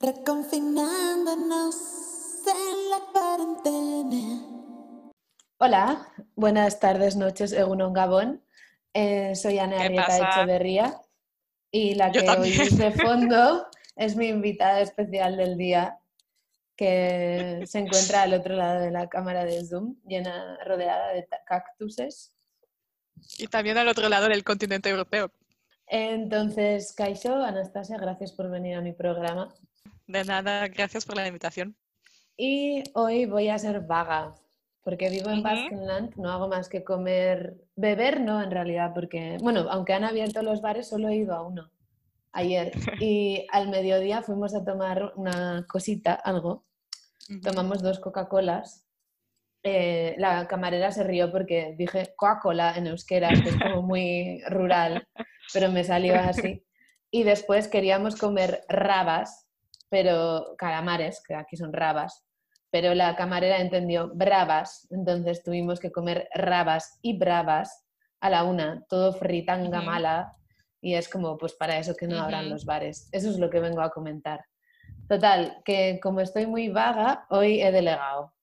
[0.00, 1.74] reconfinándonos
[2.46, 4.42] en la cuarentena.
[5.58, 8.44] Hola, buenas tardes, noches, Egunon Gabón.
[8.94, 10.16] Eh, soy Ana ¿Qué Arrieta?
[10.16, 11.00] Echeverría
[11.70, 12.60] y la Yo que también.
[12.60, 13.66] oís de fondo
[13.96, 15.98] es mi invitada especial del día
[16.76, 22.32] que se encuentra al otro lado de la cámara de Zoom, llena, rodeada de cactuses.
[23.36, 25.32] Y también al otro lado del continente europeo.
[25.88, 29.52] Entonces, Kaisho, Anastasia, gracias por venir a mi programa.
[30.08, 31.76] De nada, gracias por la invitación.
[32.36, 34.34] Y hoy voy a ser vaga,
[34.82, 35.42] porque vivo en Ujú.
[35.42, 40.42] Baskenland, no hago más que comer, beber no en realidad, porque, bueno, aunque han abierto
[40.42, 41.70] los bares, solo he ido a uno
[42.32, 42.72] ayer.
[43.00, 46.66] Y al mediodía fuimos a tomar una cosita, algo,
[47.42, 48.86] tomamos dos Coca-Colas.
[49.64, 55.08] Eh, la camarera se rió porque dije Coca-Cola en euskera, que es como muy rural,
[55.52, 56.64] pero me salió así.
[57.10, 59.47] Y después queríamos comer rabas,
[59.88, 62.24] pero calamares, que aquí son rabas,
[62.70, 67.86] pero la camarera entendió bravas, entonces tuvimos que comer rabas y bravas
[68.20, 70.34] a la una, todo fritanga mala,
[70.80, 72.50] y es como, pues para eso que no abran Ujú.
[72.54, 73.08] los bares.
[73.12, 74.44] Eso es lo que vengo a comentar.
[75.08, 78.34] Total, que como estoy muy vaga, hoy he delegado.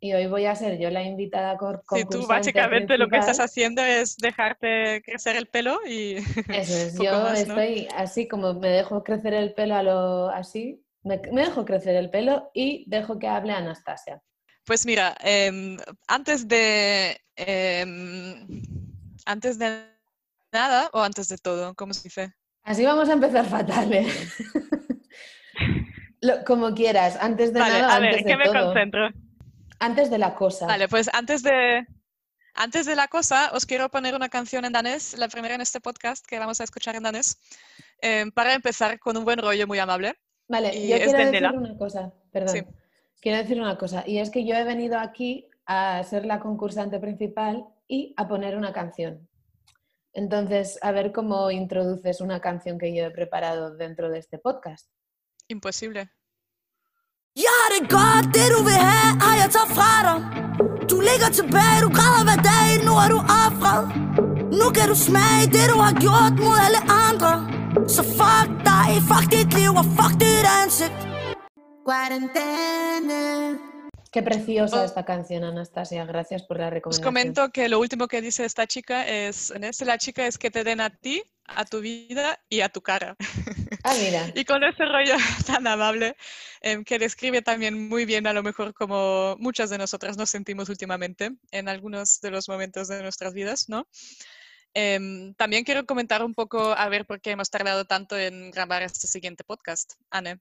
[0.00, 3.18] Y hoy voy a ser yo la invitada cor- Sí, tú concursante básicamente lo que
[3.18, 6.16] estás haciendo es dejarte crecer el pelo y
[6.48, 7.60] Eso es, yo más, ¿no?
[7.60, 11.96] estoy así como me dejo crecer el pelo a lo así, me, me dejo crecer
[11.96, 14.22] el pelo y dejo que hable Anastasia.
[14.64, 18.62] Pues mira, em, antes de em,
[19.26, 19.86] antes de
[20.52, 22.32] nada o antes de todo, ¿cómo se dice?
[22.64, 24.06] Así vamos a empezar fatal, ¿eh?
[26.20, 28.64] Lo- como quieras, antes de Vale, nada, a ver, antes ¿en de qué me todo.
[28.66, 29.08] concentro?
[29.80, 30.66] Antes de la cosa.
[30.66, 31.84] Vale, pues antes de,
[32.54, 35.80] antes de la cosa, os quiero poner una canción en danés, la primera en este
[35.80, 37.36] podcast que vamos a escuchar en danés,
[38.00, 40.14] em, para empezar con un buen rollo muy amable.
[40.52, 42.54] Vale, Y yo quiero de decir una cosa, perdón.
[42.54, 42.62] Sí.
[43.22, 46.98] Quiero decir una cosa, y es que yo he venido aquí a ser la concursante
[46.98, 49.26] principal y a poner una canción.
[50.12, 54.90] Entonces, a ver cómo introduces una canción que yo he preparado dentro de este podcast.
[55.48, 56.10] Imposible.
[57.34, 60.20] Ja, det er godt, det du vil have, har jeg taget fra dig.
[60.90, 63.82] Du ligger tilbage, du græder hver dag, nu er du offret.
[64.60, 67.61] Nu kan du smage det, du har gjort mod alle andre.
[67.72, 70.92] Så fuck dig, fuck dit liv og fuck dit ansigt.
[71.86, 73.58] Quarantæne.
[74.12, 74.84] Qué preciosa Oh.
[74.84, 76.04] esta canción, Anastasia.
[76.04, 77.04] Gracias por la Os recomendación.
[77.04, 80.50] comento que lo último que dice esta chica es, en este la chica es que
[80.50, 83.16] te den a ti, a tu vida y a tu cara.
[83.84, 84.22] Ah, mira.
[84.34, 85.14] Y con ese rollo
[85.46, 86.14] tan amable
[86.60, 90.68] em, que describe también muy bien a lo mejor como muchas de nosotras nos sentimos
[90.68, 93.86] últimamente en algunos de los momentos de nuestras vidas, ¿no?
[94.74, 98.82] Em, también quiero comentar un poco a ver por qué hemos tardado tanto en grabar
[98.82, 100.40] este siguiente podcast, Anne.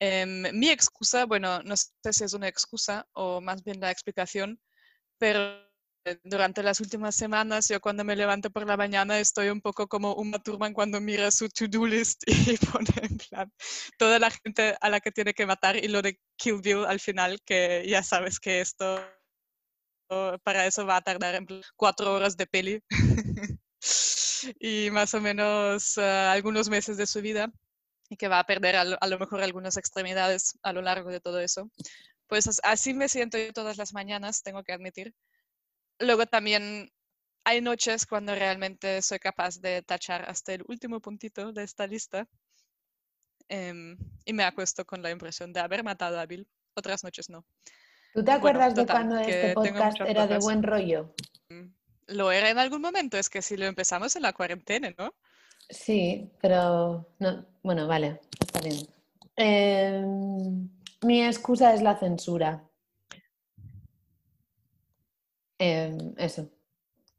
[0.00, 4.60] Em, mi excusa, bueno, no sé si es una excusa o más bien la explicación,
[5.18, 5.64] pero
[6.22, 10.14] durante las últimas semanas, yo cuando me levanto por la mañana estoy un poco como
[10.14, 13.52] Uma Thurman cuando mira su to-do list y pone en plan
[13.98, 17.00] toda la gente a la que tiene que matar y lo de Kill Bill al
[17.00, 19.00] final, que ya sabes que esto
[20.42, 21.46] para eso va a tardar en
[21.76, 22.82] cuatro horas de peli
[24.58, 27.50] y más o menos eh, algunos meses de su vida
[28.10, 31.10] y que va a perder a lo, a lo mejor algunas extremidades a lo largo
[31.10, 31.70] de todo eso.
[32.26, 35.14] Pues as- así me siento yo todas las mañanas, tengo que admitir.
[35.98, 36.90] Luego también
[37.44, 42.26] hay noches cuando realmente soy capaz de tachar hasta el último puntito de esta lista
[43.48, 46.46] em, y me acuesto con la impresión de haber matado a Bill.
[46.74, 47.44] Otras noches no.
[48.12, 51.14] ¿Tú te Bueno, acuerdas de cuando este podcast era de buen rollo?
[52.06, 55.14] Lo era en algún momento, es que si lo empezamos en la cuarentena, ¿no?
[55.70, 58.76] Sí, pero no, bueno, vale, está bien.
[59.36, 60.68] Em,
[61.02, 62.64] mi excusa es la censura.
[65.58, 66.50] Em, eso.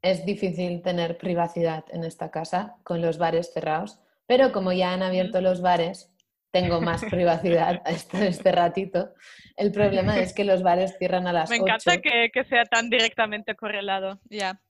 [0.02, 5.02] Es difícil tener privacidad en esta casa con los bares cerrados, pero como ya han
[5.02, 6.12] abierto los bares,
[6.52, 9.14] tengo más privacidad este, este ratito.
[9.56, 12.00] El problema es que los bares cierran a las Me encanta 8.
[12.02, 14.20] que, que sea tan directamente correlado.
[14.30, 14.60] Ya.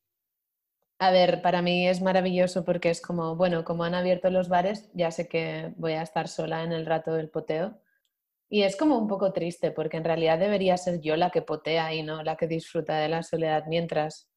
[0.99, 4.91] A ver, para mí es maravilloso porque es como, bueno, como han abierto los bares,
[4.95, 7.79] ya sé que voy a estar sola en el rato del poteo.
[8.49, 11.93] Y es como un poco triste porque en realidad debería ser yo la que potea
[11.93, 14.31] y no la que disfruta de la soledad mientras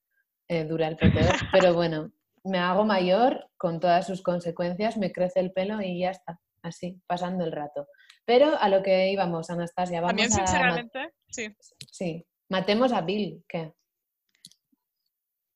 [0.49, 1.29] eh, dura el poteo.
[1.53, 2.11] Pero bueno,
[2.43, 7.01] me hago mayor con todas sus consecuencias, me crece el pelo y ya está, así,
[7.07, 7.87] pasando el rato.
[8.25, 10.35] Pero a lo que íbamos, Anastasia, vamos También, a...
[10.35, 11.55] sinceramente, sí.
[11.91, 13.73] Sí, matemos a Bill, ¿qué?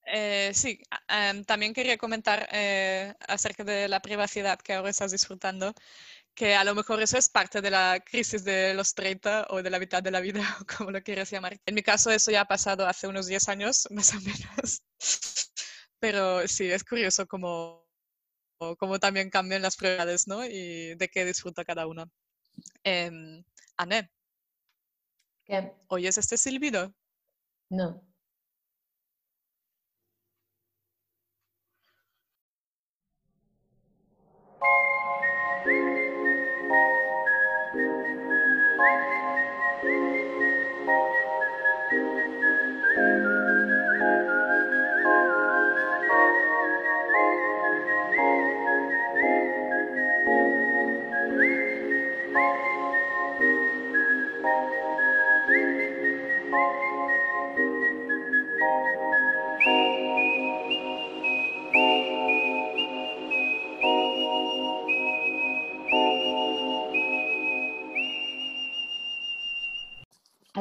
[0.05, 5.73] Eh, sí, em, también quería comentar eh, acerca de la privacidad que ahora estás disfrutando,
[6.35, 9.69] que a lo mejor eso es parte de la crisis de los 30 o de
[9.69, 11.59] la mitad de la vida, o como lo quieras llamar.
[11.65, 14.83] En mi caso eso ya ha pasado hace unos 10 años, más o menos.
[15.99, 17.87] Pero sí, es curioso cómo,
[18.77, 20.45] cómo también cambian las prioridades, ¿no?
[20.45, 22.09] Y de qué disfruta cada una.
[22.83, 23.09] Eh,
[23.77, 24.11] Anne.
[25.45, 25.73] ¿Qué?
[25.87, 26.93] ¿Oyes este silbido?
[27.69, 28.12] No.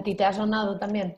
[0.02, 1.16] ¿A ti te ha sonado también?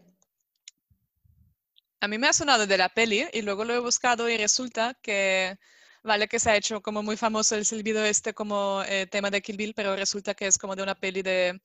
[2.03, 4.93] A mí me ha sonado de la peli y luego lo he buscado y resulta
[5.01, 5.57] que,
[6.03, 9.41] vale, que se ha hecho como muy famoso el silbido este como eh, tema de
[9.41, 11.59] Kill Bill, pero resulta que es como de una peli de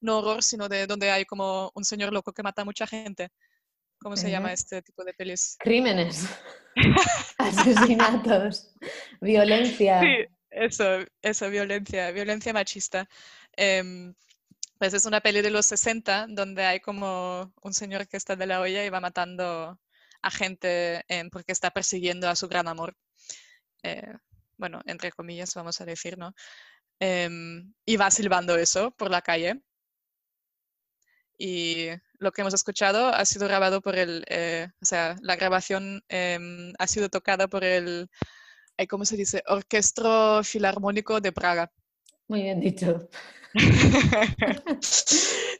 [0.00, 3.30] no horror, sino de donde hay como un señor loco que mata a mucha gente.
[4.00, 4.54] ¿Cómo se llama Ujú.
[4.54, 5.56] este tipo de pelis?
[5.60, 6.26] Crímenes,
[7.38, 8.74] asesinatos,
[9.20, 10.00] violencia.
[10.00, 10.84] Sí, eso,
[11.22, 13.08] eso, violencia, violencia machista.
[13.56, 14.12] Em,
[14.84, 18.44] pues es una peli de los 60 donde hay como un señor que está de
[18.46, 19.80] la olla y va matando
[20.20, 21.02] a gente
[21.32, 22.94] porque está persiguiendo a su gran amor.
[23.82, 24.12] Eh,
[24.58, 26.34] bueno, entre comillas, vamos a decir, ¿no?
[27.00, 29.62] Em, y va silbando eso por la calle.
[31.38, 31.88] Y
[32.18, 36.74] lo que hemos escuchado ha sido grabado por el, eh, o sea, la grabación em,
[36.78, 38.10] ha sido tocada por el,
[38.90, 39.42] ¿cómo se dice?
[39.46, 41.72] Orquestro Filarmónico de Praga.
[42.34, 43.08] Muy bien dicho.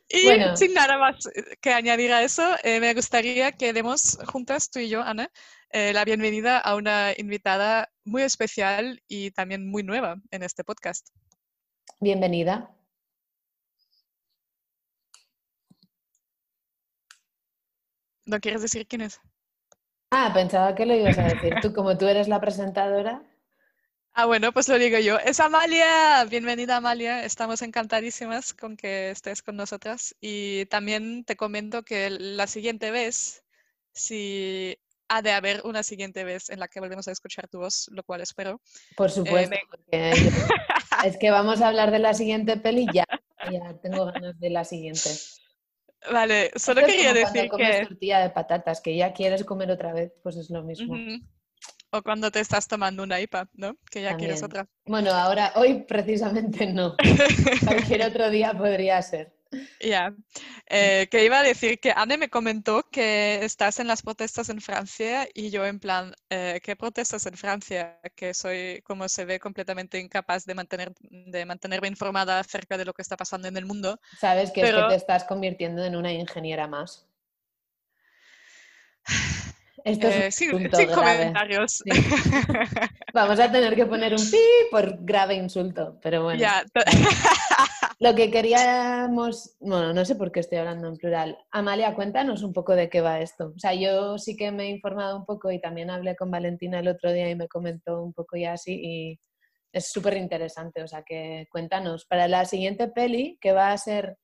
[0.09, 0.57] y Bueno.
[0.57, 1.29] sin nada más
[1.61, 5.31] que añadir a eso, eh, me gustaría que demos juntas, tú y yo, Ana,
[5.71, 11.11] eh, la bienvenida a una invitada muy especial y también muy nueva en este podcast.
[12.01, 12.75] Bienvenida.
[18.27, 19.21] ¿No quieres decir quién es?
[20.11, 23.23] Ah, pensaba que lo ibas a decir tú, como tú eres la presentadora.
[24.17, 25.19] Ah, bueno, pues lo digo yo.
[25.19, 26.25] Es Amalia.
[26.31, 27.25] Bienvenida, Amalia.
[27.25, 30.15] Estamos encantadísimas con que estés con nosotras.
[30.21, 33.43] Y también te comento que la siguiente vez,
[33.93, 34.79] si
[35.09, 38.05] ha de haber una siguiente vez en la que volvemos a escuchar tu voz, lo
[38.05, 38.61] cual espero.
[38.97, 40.31] Por supuesto, me- porque yo-
[41.05, 43.05] es que vamos a hablar de la siguiente peli ya.
[43.51, 45.11] Ya tengo ganas de la siguiente.
[46.13, 47.87] Vale, solo quería como cuando decir comes que...
[47.87, 50.95] tortilla de patatas, que ya quieres comer otra vez, pues es lo mismo.
[51.95, 53.77] O cuando te estás tomando una IPA, ¿no?
[53.89, 54.67] Que ya quieres otra.
[54.85, 56.97] Bueno, ahora, hoy precisamente no.
[57.65, 59.33] Cualquier otro día podría ser.
[59.81, 60.13] Ya.
[60.67, 64.61] Eh, que iba a decir que Anne me comentó que estás en las protestas en
[64.61, 68.01] Francia y yo en plan, eh, ¿qué protestas en Francia?
[68.17, 72.93] Que soy, como se ve, completamente incapaz de, mantener, de mantenerme informada acerca de lo
[72.93, 74.01] que está pasando en el mundo.
[74.19, 77.07] Sabes que es que te estás convirtiendo en una ingeniera más.
[79.85, 80.95] Esto es Eh, un sin grave.
[80.95, 81.83] comentarios.
[81.85, 81.91] Sí.
[83.13, 84.39] Vamos a tener que poner un pi
[84.71, 86.41] por grave insulto, pero bueno.
[86.41, 86.81] Ya, to-
[88.01, 91.39] Lo que queríamos, bueno, no sé por qué estoy hablando en plural.
[91.53, 93.53] Amalia, cuéntanos un poco de qué va esto.
[93.55, 96.81] O sea, yo sí que me he informado un poco y también hablé con Valentina
[96.81, 99.21] el otro día y me comentó un poco ya así y
[99.73, 100.83] es súper interesante.
[100.83, 104.17] O sea, que cuéntanos, para la siguiente peli, que va a ser,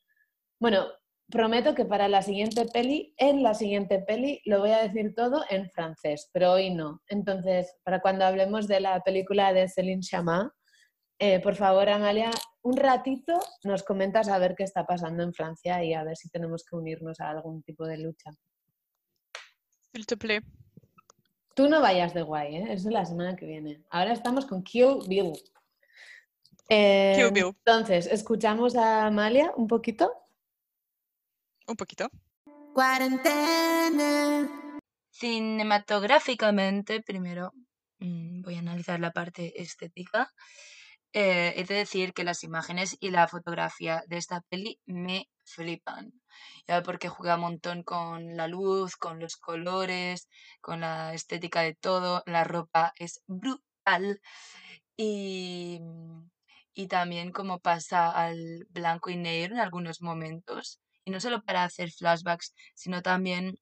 [0.58, 0.86] bueno,
[1.30, 5.44] prometo que para la siguiente peli, en la siguiente peli, lo voy a decir todo
[5.48, 7.00] en francés, pero hoy no.
[7.08, 10.52] Entonces, para cuando hablemos de la película de Céline Chama,
[11.18, 12.30] eh, por favor, Amalia,
[12.62, 16.30] un ratito nos comentas a ver qué está pasando en Francia y a ver si
[16.30, 18.30] tenemos que unirnos a algún tipo de lucha.
[19.92, 20.44] S'il te plaît.
[21.54, 22.72] Tú no vayas de guay, ¿eh?
[22.72, 23.82] Eso es la semana que viene.
[23.90, 25.32] Ahora estamos con Kill Bill.
[26.68, 27.54] Eh, Kill Bill.
[27.66, 30.19] Entonces, escuchamos a Amalia un poquito.
[31.66, 32.08] Un poquito.
[32.74, 34.48] Cuarentena.
[35.10, 37.52] Cinematográficamente, primero
[37.98, 40.30] mm, voy a analizar la parte estética.
[41.12, 46.12] Eh, he de decir que las imágenes y la fotografía de esta peli me flipan.
[46.66, 50.28] Ya porque juega un montón con la luz, con los colores,
[50.60, 52.22] con la estética de todo.
[52.26, 54.20] La ropa es brutal.
[54.96, 55.80] Y,
[56.74, 60.80] y también como pasa al blanco y negro en algunos momentos.
[61.10, 63.56] No solo para hacer flashbacks, sino también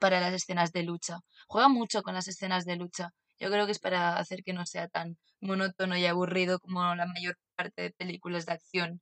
[0.00, 1.18] para las escenas de lucha.
[1.48, 3.10] Juega mucho con las escenas de lucha.
[3.38, 7.06] Yo creo que es para hacer que no sea tan monótono y aburrido como la
[7.06, 9.00] mayor parte de películas de acción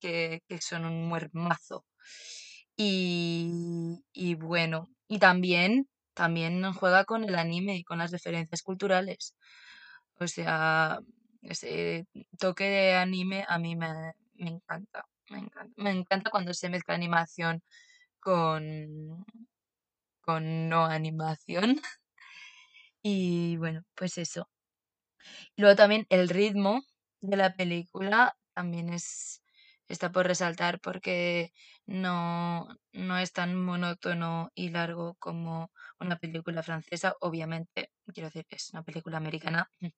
[0.00, 1.84] que, que son un muermazo.
[2.76, 3.50] Y,
[4.12, 9.34] y bueno, y también, también juega con el anime y con las referencias culturales.
[10.20, 11.00] O sea,
[11.42, 12.06] ese
[12.38, 13.88] toque de anime a mí me,
[14.34, 15.72] me encanta, me encanta.
[15.82, 17.62] Me encanta cuando se mezcla animación
[18.20, 19.24] con,
[20.22, 21.80] con no animación.
[23.02, 24.48] Y bueno, pues eso.
[25.56, 26.82] Luego también el ritmo
[27.20, 29.42] de la película también es,
[29.88, 31.52] está por resaltar porque
[31.86, 37.14] no, no es tan monótono y largo como una película francesa.
[37.20, 39.70] Obviamente, quiero decir, es una película americana,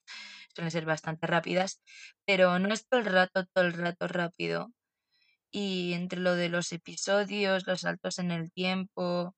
[0.54, 1.82] suelen ser bastante rápidas,
[2.26, 4.72] pero no es todo el rato, todo el rato rápido.
[5.52, 9.34] Y entre lo de los episodios, los saltos en el tiempo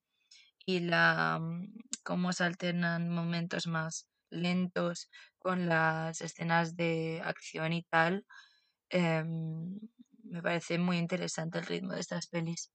[0.66, 1.72] y la mm,
[2.04, 8.26] cómo se alternan momentos más lentos con las escenas de acción y tal,
[8.90, 9.80] em,
[10.24, 12.70] me parece muy interesante el ritmo de estas pelis.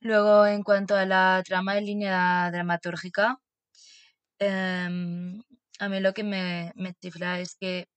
[0.00, 3.38] Luego, en cuanto a la trama de línea dramatúrgica,
[4.38, 5.42] em,
[5.78, 7.88] a mí lo que me, me chifla es que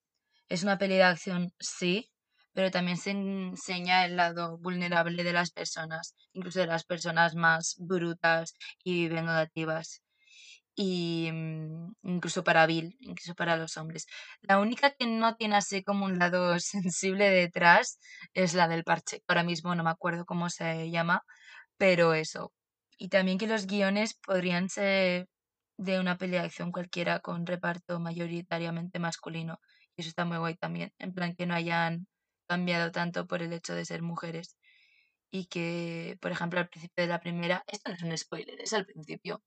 [0.50, 2.12] es una peli de acción, sí,
[2.54, 7.76] pero también se enseña el lado vulnerable de las personas, incluso de las personas más
[7.80, 10.02] brutas y vengativas.
[10.76, 14.08] Y mm, incluso para Bill, incluso para los hombres.
[14.42, 18.00] La única que no tiene así como un lado sensible detrás
[18.34, 19.24] es la del parche.
[19.28, 21.24] Ahora mismo no me acuerdo cómo se llama,
[21.78, 22.54] pero eso.
[22.98, 25.28] Y también que los guiones podrían ser
[25.78, 29.60] de una pelea de acción cualquiera con reparto mayoritariamente masculino.
[29.96, 30.92] Y eso está muy guay también.
[31.00, 32.08] En plan que no hayan
[32.48, 34.58] cambiado tanto por el hecho de ser mujeres.
[35.32, 38.74] Y que, por ejemplo, al principio de la primera, esto no es un spoiler, es
[38.74, 39.44] al principio,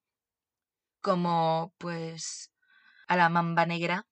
[1.01, 2.51] como pues
[3.09, 4.07] a la mamba negra,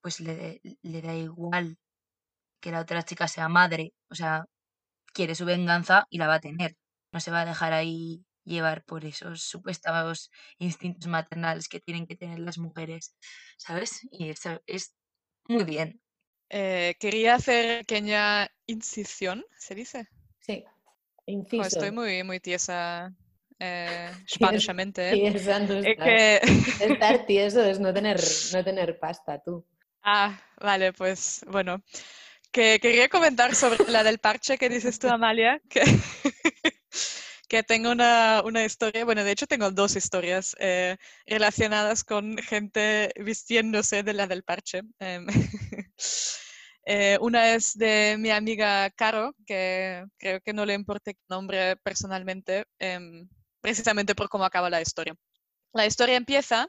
[0.00, 1.78] pues le, le da igual
[2.60, 4.46] que la otra chica sea madre, o sea,
[5.14, 6.76] quiere su venganza y la va a tener.
[7.12, 12.16] No se va a dejar ahí llevar por esos supuestos instintos maternales que tienen que
[12.16, 13.16] tener las mujeres,
[13.58, 14.00] ¿sabes?
[14.12, 14.94] Y eso es
[15.48, 16.00] muy bien.
[16.50, 20.08] Eh, quería hacer pequeña incisión, ¿se dice?
[20.40, 20.64] Sí,
[21.28, 21.62] Oh, inciso.
[21.62, 23.14] estoy muy, muy tiesa
[23.58, 24.10] eh.
[24.40, 25.30] ¿eh?
[25.84, 26.40] Es que...
[26.94, 28.18] Estar tieso es no tener,
[28.52, 29.64] no tener pasta, tú.
[30.02, 31.82] Ah, vale, pues bueno.
[32.50, 35.82] Que quería comentar sobre la del parche que dices tú, Amalia, que,
[37.46, 43.12] que tengo una, una historia, bueno, de hecho tengo dos historias eh, relacionadas con gente
[43.22, 44.80] vistiéndose de la del parche.
[44.98, 45.26] Em,
[46.84, 51.76] eh, una es de mi amiga Caro, que creo que no le importa el nombre
[51.76, 53.28] personalmente, em,
[53.60, 55.14] precisamente por cómo acaba la historia.
[55.72, 56.68] La historia empieza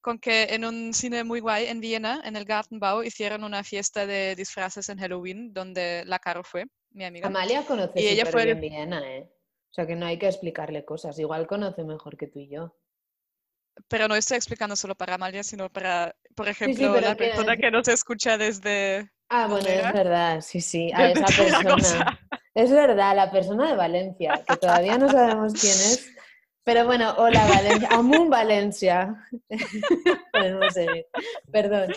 [0.00, 4.06] con que en un cine muy guay en Viena, en el Gartenbau, hicieron una fiesta
[4.06, 7.26] de disfraces en Halloween, donde la Caro fue, mi amiga.
[7.26, 9.28] Amalia conoce Y ella fue bien Viena, ¿eh?
[9.70, 11.18] O sea que no hay que explicarle cosas.
[11.18, 12.74] Igual conoce mejor que tú y yo.
[13.86, 17.70] Pero no estoy explicando solo para Amalia, sino para, por ejemplo, la que- persona que
[17.70, 19.08] nos escucha desde...
[19.30, 22.18] Ah, bueno, es verdad, sí, sí, a esa persona.
[22.54, 26.10] Es verdad, la persona de Valencia, que todavía no sabemos quién es.
[26.64, 29.14] Pero bueno, hola Valencia, Amun Valencia.
[30.32, 31.06] Podemos seguir.
[31.52, 31.94] Perdón.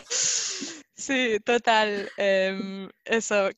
[0.95, 2.09] Sí, total.
[2.17, 3.53] em, eso, eh,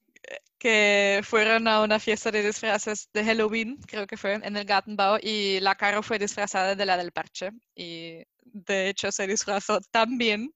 [0.63, 5.19] que fueron a una fiesta de disfraces de Halloween, creo que fue, en el Gartenbau,
[5.21, 7.51] y la Caro fue disfrazada de la del parche.
[7.75, 10.53] Y de hecho se disfrazó tan bien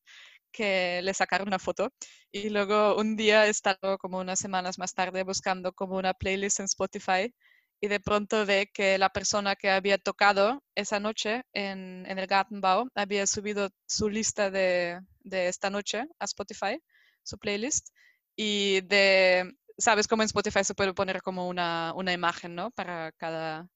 [0.54, 1.92] que le sacaron una foto.
[2.32, 6.66] Y luego un día estaba como unas semanas más tarde buscando como una playlist en
[6.68, 7.34] Spotify
[7.82, 12.28] y de pronto ve que la persona que había tocado esa noche en, en el
[12.28, 16.80] Gartenbau había subido su lista de, de esta noche a Spotify,
[17.24, 17.90] su playlist,
[18.38, 22.72] y de, sabes cómo en Spotify se puede poner como una, una imagen, ¿no?
[22.72, 23.68] Para cada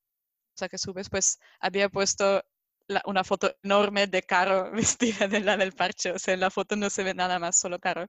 [0.56, 2.44] cosa que subes, pues había puesto
[3.06, 6.76] una foto enorme de Caro vestida de la del parche, o sea, en la foto
[6.76, 8.08] no se ve nada más, solo Caro.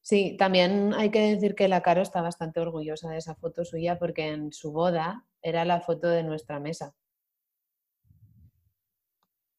[0.00, 3.98] Sí, también hay que decir que la Caro está bastante orgullosa de esa foto suya
[3.98, 6.94] porque en su boda era la foto de nuestra mesa.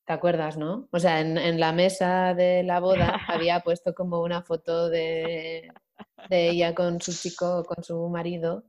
[0.08, 0.88] ¿Te acuerdas, no?
[0.94, 5.70] O sea, en, en la mesa de la boda había puesto como una foto de,
[6.30, 8.64] de ella con su chico, con su marido,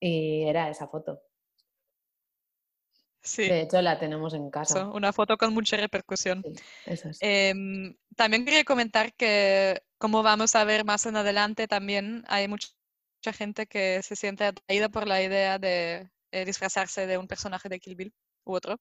[0.00, 1.20] y era esa foto.
[3.22, 4.80] sí, De hecho, la tenemos en casa.
[4.80, 6.42] eso, una foto con mucha repercusión.
[6.42, 6.54] Sí,
[6.86, 7.18] eso es.
[7.20, 12.68] Em, también quería comentar que, como vamos a ver más en adelante, también hay mucha,
[13.18, 17.68] mucha gente que se siente atraída por la idea de eh, disfrazarse de un personaje
[17.68, 18.14] de Kill Bill.
[18.44, 18.78] u otro.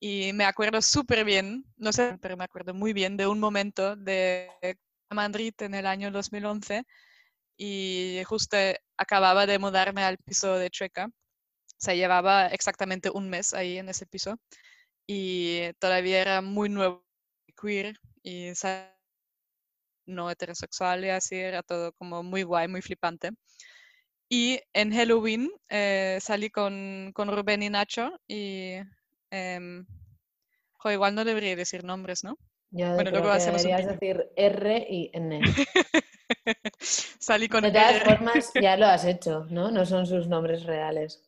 [0.00, 3.96] Y me acuerdo súper bien, no sé, pero me acuerdo muy bien de un momento
[3.96, 4.48] de
[5.10, 6.84] Madrid en el año 2011
[7.58, 8.56] y justo
[8.96, 11.06] acababa de mudarme al piso de Chueca.
[11.06, 14.38] O sea, llevaba exactamente un mes ahí en ese piso
[15.06, 17.04] y todavía era muy nuevo
[17.60, 18.52] queer y
[20.06, 23.32] no heterosexual y así era todo como muy guay, muy flipante.
[24.30, 28.76] Y en Halloween eh, salí con, con, Rubén y Nacho y...
[29.30, 29.84] Eh,
[30.84, 32.38] igual no debería decir nombres, ¿no?
[32.70, 35.42] bueno, luego hacemos deberías decir R y N.
[36.80, 39.70] salí con De todas formas, ya lo has hecho, ¿no?
[39.70, 41.22] No son sus nombres reales.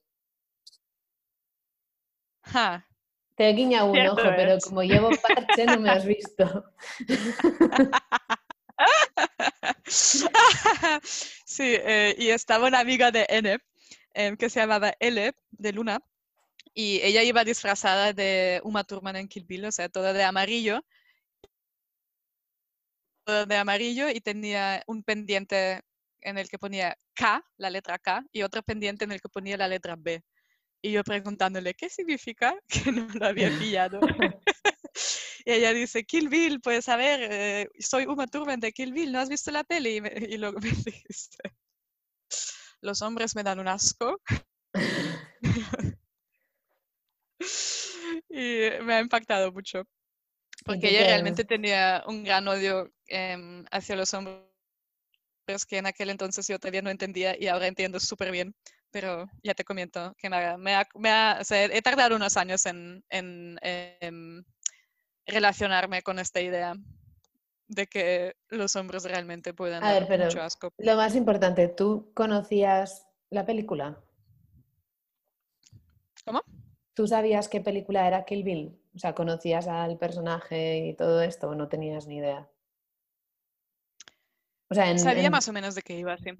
[2.42, 2.86] Ja.
[3.34, 6.64] Te guiña un ojo, pero como llevo parche no me has visto.
[9.86, 13.58] sí, eh, y estaba una amiga de N
[14.12, 16.00] em, que se llamaba L, de Luna,
[16.74, 20.84] y ella iba disfrazada de Uma Thurman en Kill Bill, o sea, toda de amarillo.
[23.24, 25.82] Toda de amarillo y tenía un pendiente
[26.20, 29.56] en el que ponía K, la letra K, y otro pendiente en el que ponía
[29.56, 30.22] la letra B.
[30.82, 32.54] Y yo preguntándole, ¿qué significa?
[32.84, 34.00] Que no lo había pillado.
[35.44, 39.12] y ella dice, Kill Bill, pues a ver, eh, soy Uma Thurman de Kill Bill,
[39.12, 39.90] ¿no has visto la tele?
[40.30, 40.70] Y, luego me
[41.08, 41.38] dice,
[42.80, 44.20] los hombres me dan un asco.
[48.28, 49.84] y me ha impactado mucho.
[50.64, 54.44] Porque ella realmente tenía un gran odio em, hacia los hombres
[55.68, 58.54] que en aquel entonces yo todavía no entendía y ahora entiendo súper bien
[58.92, 64.44] pero ya te comento que me, me, me he tardado unos años en, en, em,
[65.26, 66.74] relacionarme con esta idea
[67.68, 70.72] de que los hombres realmente pueden dar mucho asco.
[70.76, 73.98] Lo más importante, ¿tú conocías la película?
[76.24, 76.42] ¿Cómo?
[76.94, 78.78] ¿Tú sabías qué película era Kill Bill?
[78.94, 82.48] O sea, ¿conocías al personaje y todo esto o no tenías ni idea?
[84.68, 86.30] O sea, Sabía más o menos de qué iba, sí.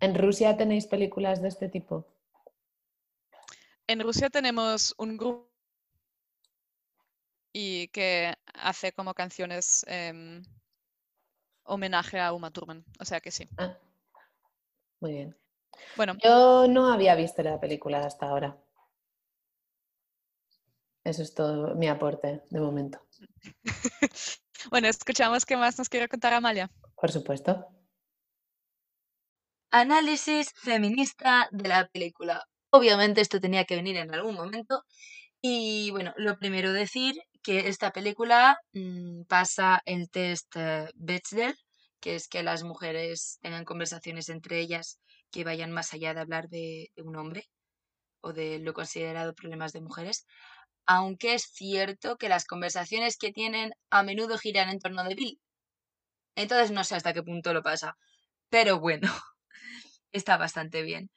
[0.00, 2.06] ¿En Rusia tenéis películas de este tipo?
[3.86, 5.50] En Rusia tenemos un grupo
[7.52, 10.42] y que hace como canciones em,
[11.64, 13.48] homenaje a Uma Thurman, o sea que sí.
[13.58, 13.78] Ah,
[15.00, 15.36] muy bien.
[15.96, 18.56] Bueno, yo no había visto la película hasta ahora.
[21.04, 22.98] Eso es todo mi aporte de momento.
[24.70, 26.70] bueno, escuchamos qué más nos quiere contar Amalia.
[26.96, 27.66] Por supuesto
[29.74, 32.44] análisis feminista de la película.
[32.70, 34.84] Obviamente esto tenía que venir en algún momento.
[35.42, 41.56] Y bueno, lo primero decir que esta película mm, pasa el test uh, Bechdel,
[42.00, 45.00] que es que las mujeres tengan conversaciones entre ellas
[45.32, 47.48] que vayan más allá de hablar de, de un hombre
[48.20, 50.24] o de lo considerado problemas de mujeres.
[50.86, 55.40] Aunque es cierto que las conversaciones que tienen a menudo giran en torno de Bill.
[56.36, 57.96] Entonces no sé hasta qué punto lo pasa.
[58.50, 59.02] Pero bueno,
[60.12, 61.10] está bastante bien.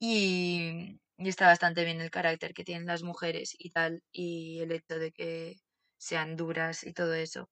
[0.00, 4.98] Y, está bastante bien el carácter que tienen las mujeres y tal, y el hecho
[4.98, 5.56] de que
[5.98, 7.50] sean duras y todo eso.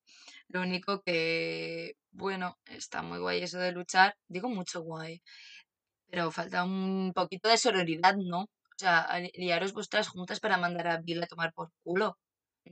[0.48, 5.22] Lo único que, bueno, está muy guay eso de luchar, digo mucho guay,
[6.10, 8.48] pero falta un poquito de sororidad, ¿no?
[8.78, 12.16] O sea, liaros vuestras juntas para mandar a Bill a tomar por culo,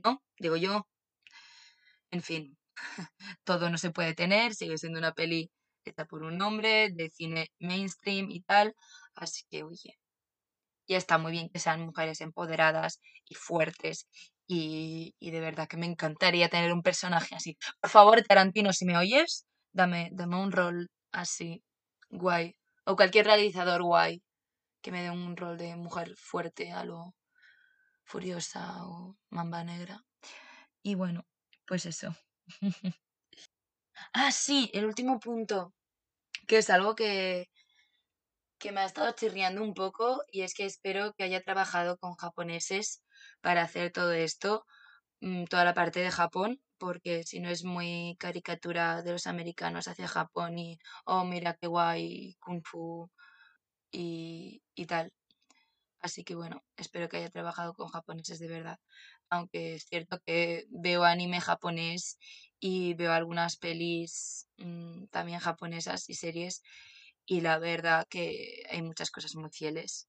[0.03, 0.23] ¿no?
[0.39, 0.87] Digo yo.
[2.11, 2.57] En fin,
[3.43, 5.51] todo no se puede tener, sigue siendo una peli
[5.89, 8.75] está por un nombre, de cine mainstream y tal,
[9.15, 9.97] así que oye,
[10.87, 14.07] y está muy bien que sean mujeres empoderadas y fuertes
[14.47, 17.57] y, de verdad que me encantaría tener un personaje así.
[17.81, 21.63] Por favor, Tarantino, si me oyes, dame, dame un rol así,
[22.09, 24.21] guay, o cualquier realizador guay
[24.87, 27.13] que me dé un rol de mujer fuerte a lo
[28.05, 30.01] furiosa o mamba negra.
[30.81, 31.27] Y bueno,
[31.65, 32.15] pues eso.
[34.13, 35.73] ah, sí, el último punto
[36.47, 37.49] que es algo que,
[38.57, 42.15] que me ha estado chirriando un poco y es que espero que haya trabajado con
[42.15, 43.03] japoneses
[43.41, 44.63] para hacer todo esto,
[45.19, 49.89] mm, toda la parte de Japón, porque si no es muy caricatura de los americanos
[49.89, 53.11] hacia Japón y, oh, mira qué guay, kung fu
[53.97, 55.11] y, y tal.
[55.99, 58.79] Así que bueno, espero que haya trabajado con japoneses de verdad.
[59.29, 62.19] Aunque es cierto que veo anime japonés
[62.59, 66.61] y veo algunas pelis mm, también japonesas y series
[67.25, 70.07] y la verdad que hay muchas cosas muy fieles,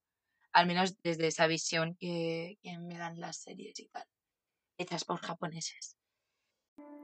[0.53, 4.05] al menos desde esa visión que, me dan las series y tal,
[4.79, 5.97] hechas por japoneses.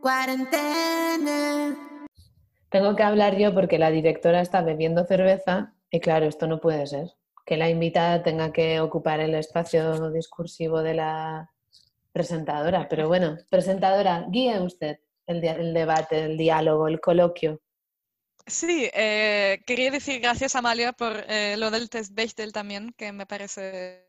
[0.00, 1.76] Cuarentena.
[2.68, 6.87] Tengo que hablar yo porque la directora está bebiendo cerveza y claro, esto no puede
[6.87, 7.09] ser.
[7.46, 11.50] que la invitada tenga que ocupar el espacio discursivo de la
[12.12, 12.88] presentadora.
[12.88, 17.61] Pero bueno, presentadora, guíe usted el, el debate, el diálogo, el coloquio.
[18.46, 23.26] Sí, eh, quería decir gracias Amalia por eh, lo del test Bechdel también, que me
[23.26, 24.07] parece,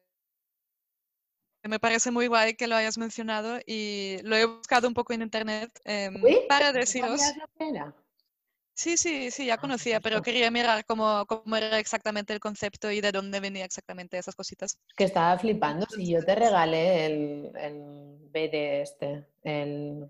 [1.63, 5.21] me parece muy guay que lo hayas mencionado y lo he buscado un poco en
[5.23, 7.19] internet em, para ¿no deciros.
[7.21, 7.95] sabías lo que era?
[8.75, 12.91] Sí, sí, sí, ya Ah, conocía, pero quería mirar cómo, cómo era exactamente el concepto
[12.91, 14.77] y de dónde venía exactamente esas cositas.
[14.97, 20.09] Que estaba flipando si yo te regalé el, el BD este, el,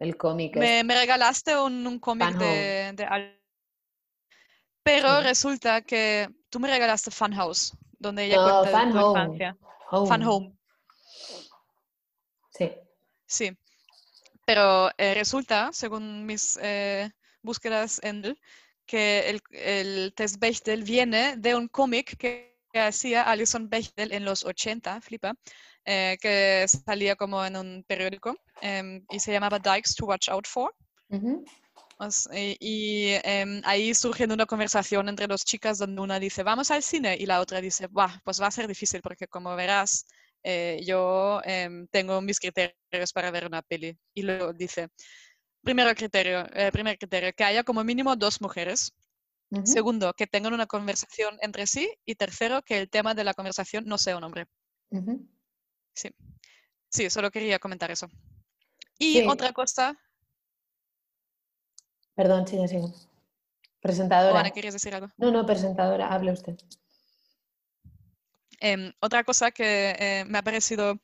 [0.00, 0.56] el cómic.
[0.56, 0.66] este.
[0.66, 3.38] Me, me regalaste un, un cómic Fan de, de
[4.82, 5.24] Pero Sí.
[5.24, 9.08] resulta que tú me regalaste Funhouse, donde ella No, cuenta de Fan tu Home.
[9.08, 9.56] infancia.
[9.92, 10.08] Home.
[10.08, 10.52] Fun Home,
[12.50, 12.70] Sí.
[13.26, 13.56] sí.
[14.46, 17.10] Pero eh, resulta, según mis eh,
[17.44, 18.36] búsquedas en
[18.86, 24.24] que el, el test Bechdel viene de un cómic que, que hacía Alison Bechdel en
[24.24, 25.34] los 80, flipa,
[25.84, 30.46] eh, que salía como en un periódico em, y se llamaba Dykes to Watch Out
[30.46, 30.74] For.
[31.10, 31.44] Ujú.
[31.98, 36.70] Os- Y, y, em, ahí surge una conversación entre dos chicas donde una dice, vamos
[36.70, 40.06] al cine, y la otra dice, Buah, pues va a ser difícil porque como verás,
[40.42, 43.96] eh, yo em, tengo mis criterios para ver una peli.
[44.14, 44.88] Y luego dice,
[45.64, 48.92] primero criterio, eh, primer criterio, que haya como mínimo dos mujeres.
[49.64, 51.88] Segundo, que tengan una conversación entre sí.
[52.04, 54.46] Y tercero, que el tema de la conversación no sea un hombre.
[55.94, 56.10] Sí,
[56.88, 58.08] sí, solo quería comentar eso.
[58.98, 59.26] Y Sí.
[59.28, 59.96] otra cosa,
[62.14, 62.88] Perdón, sigue, sigue.
[63.80, 64.40] Presentadora.
[64.40, 65.08] Ana, ¿querías decir algo?
[65.16, 66.56] No, no, presentadora, hable usted.
[68.60, 70.98] Em, otra cosa que eh, me ha parecido,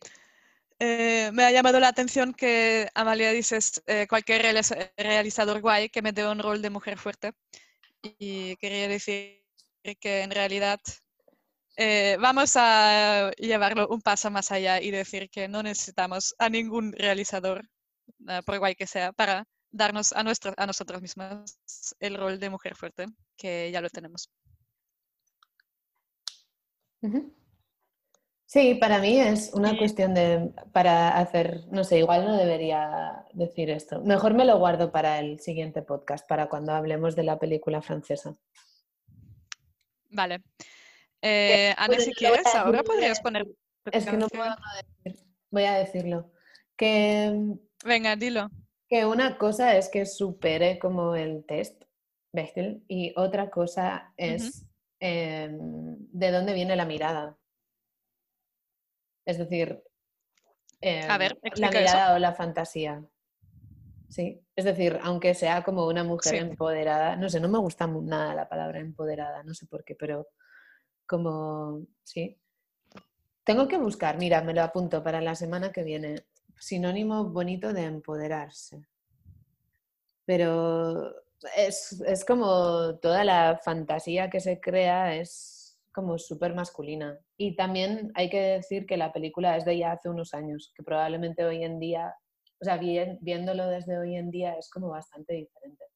[0.81, 6.03] eh, me ha llamado la atención que Amalia dices, eh, cualquier realiza- realizador guay que
[6.03, 7.33] me dé un rol de mujer fuerte.
[8.03, 9.45] Y quería decir
[10.01, 10.81] que en realidad
[11.77, 16.93] eh, vamos a llevarlo un paso más allá y decir que no necesitamos a ningún
[16.93, 17.69] realizador,
[18.47, 21.57] por guay que sea, para darnos a, nuestra, a nosotros mismas
[22.01, 24.29] el rol de mujer fuerte, que ya lo tenemos.
[27.03, 27.33] Ujú.
[28.53, 33.25] Sí, para mí es una Y- cuestión de, para hacer, no sé, igual no debería
[33.33, 34.01] decir esto.
[34.03, 38.37] Mejor me lo guardo para el siguiente podcast, para cuando hablemos de la película francesa.
[40.11, 40.43] Vale.
[41.23, 43.47] Eh, Ana, bueno, si quieres, ahora podrías poner
[43.93, 44.57] Es que no puedo
[45.05, 46.33] decir, voy a decirlo.
[46.77, 47.33] Que,
[47.85, 48.51] Venga, dilo.
[48.89, 51.85] que una cosa es que supere como el test
[52.33, 54.67] Bechdel y otra cosa es
[54.99, 57.37] em, de dónde viene la mirada.
[59.31, 59.81] Es decir,
[61.09, 61.79] A ver, em, la eso.
[61.79, 63.05] mirada o la fantasía.
[64.09, 66.39] Sí, es decir, aunque sea como una mujer Sí.
[66.39, 70.27] empoderada, no sé, no me gusta nada la palabra empoderada, no sé por qué, pero
[71.07, 72.37] como, sí.
[73.45, 76.27] Tengo que buscar, mira, me lo apunto para la semana que viene.
[76.59, 78.85] Sinónimo bonito de empoderarse.
[80.25, 81.15] Pero
[81.57, 87.17] es, es como toda la fantasía que se crea es como súper masculina.
[87.43, 90.83] Y también hay que decir que la película es de ya hace unos años, que
[90.83, 92.15] probablemente hoy en día,
[92.61, 95.87] o sea, viéndolo desde hoy en día es como bastante diferente.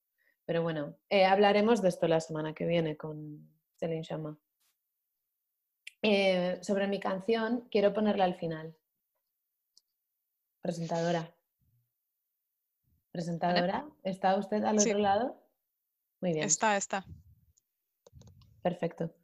[0.47, 3.47] Pero bueno, eh, hablaremos de esto la semana que viene con
[3.79, 4.39] Celine Chama.
[6.01, 8.75] Eh, sobre mi canción, quiero ponerla al final.
[10.63, 11.31] Presentadora.
[13.13, 14.89] Presentadora, ¿está usted al Sí.
[14.93, 15.47] otro lado?
[16.23, 17.05] Muy bien, Está, está.
[18.63, 19.15] perfecto.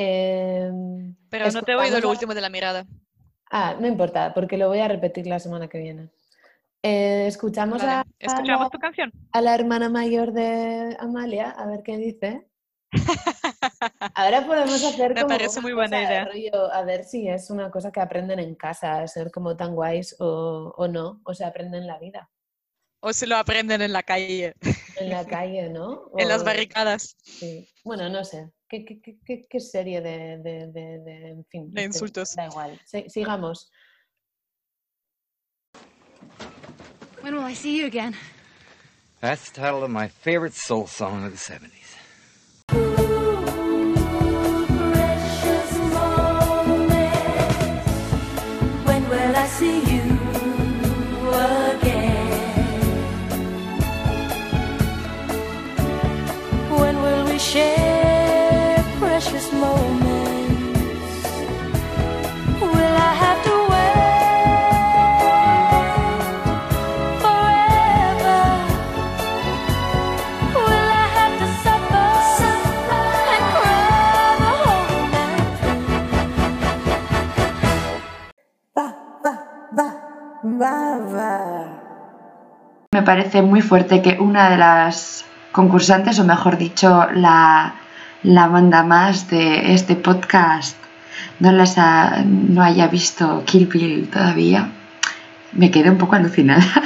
[0.00, 2.86] Em, Pero no te he oído lo último de la mirada.
[3.50, 6.08] Ah, no importa, porque lo voy a repetir la semana que viene.
[6.84, 7.92] Eh, escuchamos Vale.
[7.92, 9.10] a, a Escuchamos la, tu canción.
[9.32, 12.46] a la hermana mayor de Amalia, a ver qué dice.
[14.14, 16.24] Ahora podemos hacer Me como parece una muy buena cosa, idea.
[16.26, 20.14] rollo, a ver si es una cosa que aprenden en casa, ser como tan guays
[20.20, 22.30] o, o no, o se aprende en la vida,
[23.00, 24.54] O si lo aprenden en la calle,
[24.96, 26.10] en la calle, ¿no?
[26.16, 27.68] en las barricadas Sí.
[27.84, 28.50] Bueno, no sé.
[28.68, 31.70] ¿Qué, qué, qué- qué- qué serie de, de, de- de- en fin?
[31.72, 32.34] de es que insultos.
[32.36, 32.78] Da igual.
[32.84, 33.70] Si- sigamos.
[37.22, 38.14] When will I see you again?
[39.20, 41.77] That's the title of my favorite soul song of the 70s.
[82.98, 87.76] Me parece muy fuerte que una de las concursantes, o mejor dicho, la,
[88.24, 90.76] la banda más de este podcast,
[91.38, 91.76] no, las
[92.26, 94.72] no haya visto Kill Bill todavía.
[95.52, 96.66] Me quedé un poco alucinada.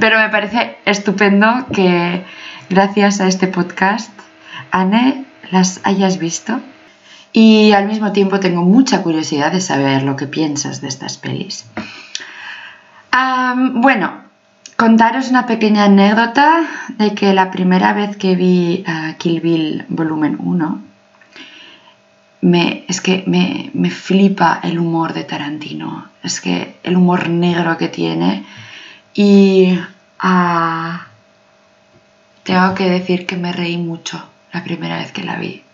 [0.00, 2.24] Pero me parece estupendo que
[2.70, 4.10] gracias a este podcast,
[4.70, 6.60] Anne, las hayas visto.
[7.34, 11.66] Y al mismo tiempo tengo mucha curiosidad de saber lo que piensas de estas pelis.
[13.72, 14.12] Bueno,
[14.76, 16.60] contaros una pequeña anécdota
[16.98, 20.82] de que la primera vez que vi ah, Kill Bill volumen 1,
[22.42, 26.08] me, es que me, me flipa el humor de Tarantino.
[26.22, 28.44] Es que el humor negro que tiene.
[29.14, 29.78] Y
[30.20, 31.06] ah,
[32.44, 35.64] tengo que decir que me reí mucho la primera vez que la vi.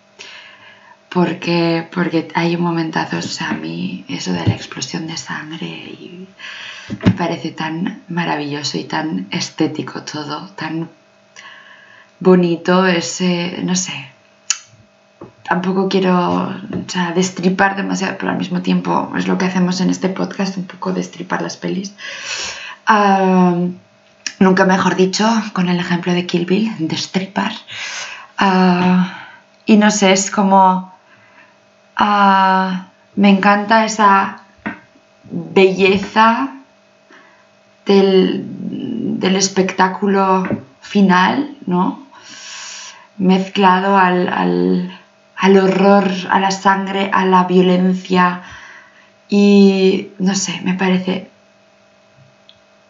[1.11, 6.26] Porque, porque hay momentazos, o sea, a mí eso de la explosión de sangre y
[6.88, 10.88] me parece tan maravilloso y tan estético todo, tan
[12.20, 13.92] bonito ese, no sé,
[15.44, 19.90] tampoco quiero o sea, destripar demasiado, pero al mismo tiempo es lo que hacemos en
[19.90, 21.94] este podcast, un poco destripar las pelis.
[22.87, 23.55] Ah,
[24.38, 27.53] nunca mejor dicho, con el ejemplo de Kill Bill, destripar.
[28.38, 29.29] Ah,
[29.66, 30.92] y no sé, es como...
[31.97, 34.40] ah, me encanta esa
[35.31, 36.51] belleza
[37.87, 38.44] del,
[39.20, 40.47] del espectáculo
[40.81, 42.07] final, ¿no?
[43.18, 44.99] Mezclado al, al-
[45.37, 48.42] al horror, a la sangre, a la violencia.
[49.29, 51.29] Y no sé, me parece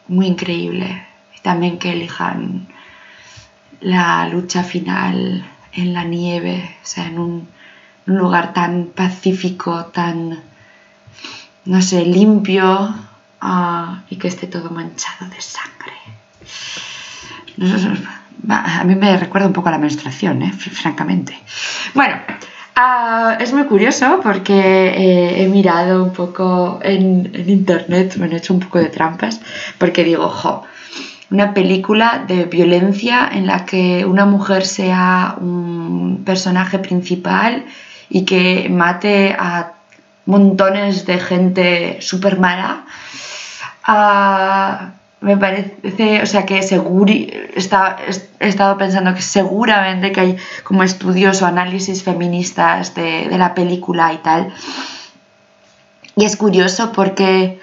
[0.08, 1.06] muy increíble.
[1.42, 2.66] También que elijan
[3.80, 7.48] la lucha final en la nieve, o sea, en un,
[8.06, 10.40] un lugar tan pacífico, tan,
[11.66, 12.94] no sé, limpio
[13.44, 15.98] ah, y que esté todo manchado de sangre.
[18.48, 20.52] A mí me recuerda un poco a la menstruación, ¿eh?
[20.52, 21.38] Fr- francamente.
[21.94, 22.16] Bueno,
[22.76, 28.52] ah, es muy curioso porque eh, he mirado un poco en, internet, me he hecho
[28.54, 29.40] un poco de trampas,
[29.78, 30.64] porque digo, jo,
[31.30, 37.64] una película de violencia en la que una mujer sea un personaje principal
[38.10, 39.72] y que mate a
[40.26, 42.84] montones de gente súper mala.
[45.20, 47.10] Me parece, o sea que seguro,
[47.54, 47.96] está,
[48.40, 53.54] he estado pensando que seguramente que hay como estudios o análisis feministas de, de la
[53.54, 54.52] película y tal.
[56.16, 57.58] Y es curioso porque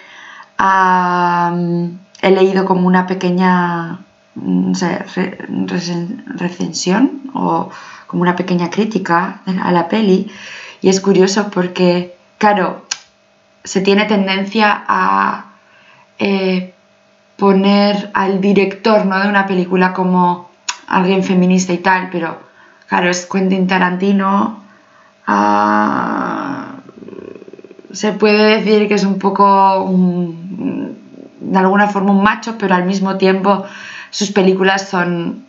[2.23, 3.99] he leído como una pequeña
[4.33, 4.73] no
[5.15, 7.69] re- resen- recensión o
[8.07, 10.31] como una pequeña crítica a la peli.
[10.81, 12.85] Y es curioso porque, claro,
[13.63, 15.50] se tiene tendencia a
[16.21, 16.73] eh,
[17.37, 19.19] poner al director ¿no?
[19.19, 20.49] de una película como
[20.87, 22.37] alguien feminista y tal, pero
[22.87, 24.61] claro, es Quentin Tarantino.
[25.27, 26.75] ah,
[27.91, 30.95] se puede decir que es un poco, un-
[31.41, 33.65] de alguna forma, un macho, pero al mismo tiempo
[34.11, 35.45] sus películas son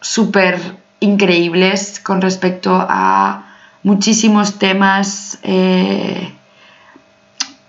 [0.00, 0.58] súper
[1.00, 3.44] increíbles con respecto a
[3.82, 6.32] muchísimos temas eh,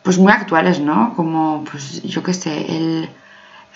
[0.10, 1.14] pues muy actuales, ¿no?
[1.16, 3.12] Como, pues yo qué sé, el,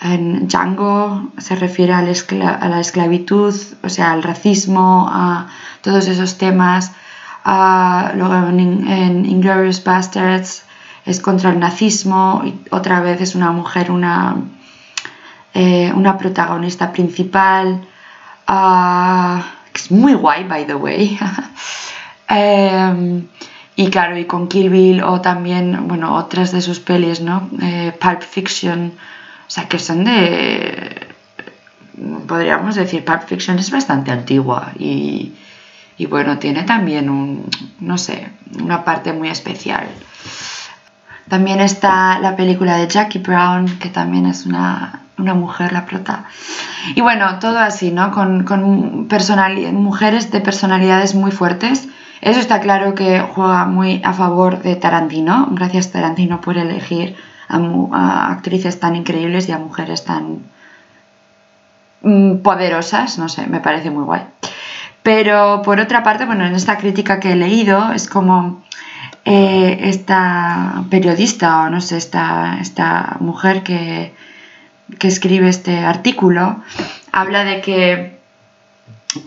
[0.00, 5.46] en Django se refiere a la esclavitud, o sea, al racismo, a
[5.80, 6.90] todos esos temas.
[7.44, 9.40] Luego en, en
[9.84, 10.64] Bastards
[11.06, 14.34] es contra el nazismo y otra vez es una mujer, una,
[15.54, 17.86] eh, una protagonista principal.
[18.48, 19.40] ah,
[19.72, 21.16] que es muy guay, by the way.
[22.28, 23.28] Em,
[23.76, 27.50] y claro, y con Kill Bill o también, bueno, otras de sus pelis, ¿no?
[27.60, 28.92] Eh, Pulp Fiction,
[29.46, 31.08] o sea, que son de...
[32.26, 35.32] Podríamos decir, Pulp Fiction es bastante antigua y,
[35.96, 37.48] y bueno, tiene también un,
[37.80, 38.28] no sé,
[38.60, 39.86] una parte muy especial.
[41.28, 46.24] También está la película de Jackie Brown, que también es una, una mujer la prota.
[46.94, 48.10] Y bueno, todo así, ¿no?
[48.10, 49.06] Con, con
[49.74, 51.88] mujeres de personalidades muy fuertes.
[52.24, 55.48] Eso está claro que juega muy a favor de Tarantino.
[55.50, 57.16] Gracias Tarantino por elegir
[57.48, 60.38] a, actrices tan increíbles y a mujeres tan
[62.00, 63.18] mm, poderosas.
[63.18, 64.22] No sé, me parece muy guay.
[65.02, 68.64] Pero por otra parte, bueno, en esta crítica que he leído es como
[69.26, 74.14] eh, esta periodista o no sé, esta, esta mujer que,
[74.98, 76.62] que escribe este artículo
[77.12, 78.18] habla de que,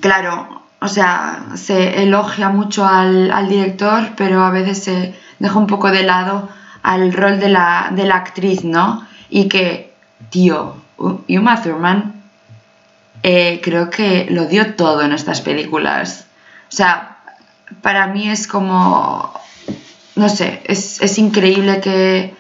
[0.02, 5.68] claro, o sea, se elogia mucho al, al director, pero a veces se deja un
[5.68, 6.50] poco de lado
[6.84, 9.06] al rol de la, de la actriz, ¿no?
[9.30, 9.94] Y que,
[10.30, 12.22] tío, Uma Thurman
[13.24, 16.28] eh, creo que lo dio todo en estas películas.
[16.70, 17.18] O sea,
[17.82, 19.34] para mí es como,
[20.16, 22.36] no sé, es, es increíble que,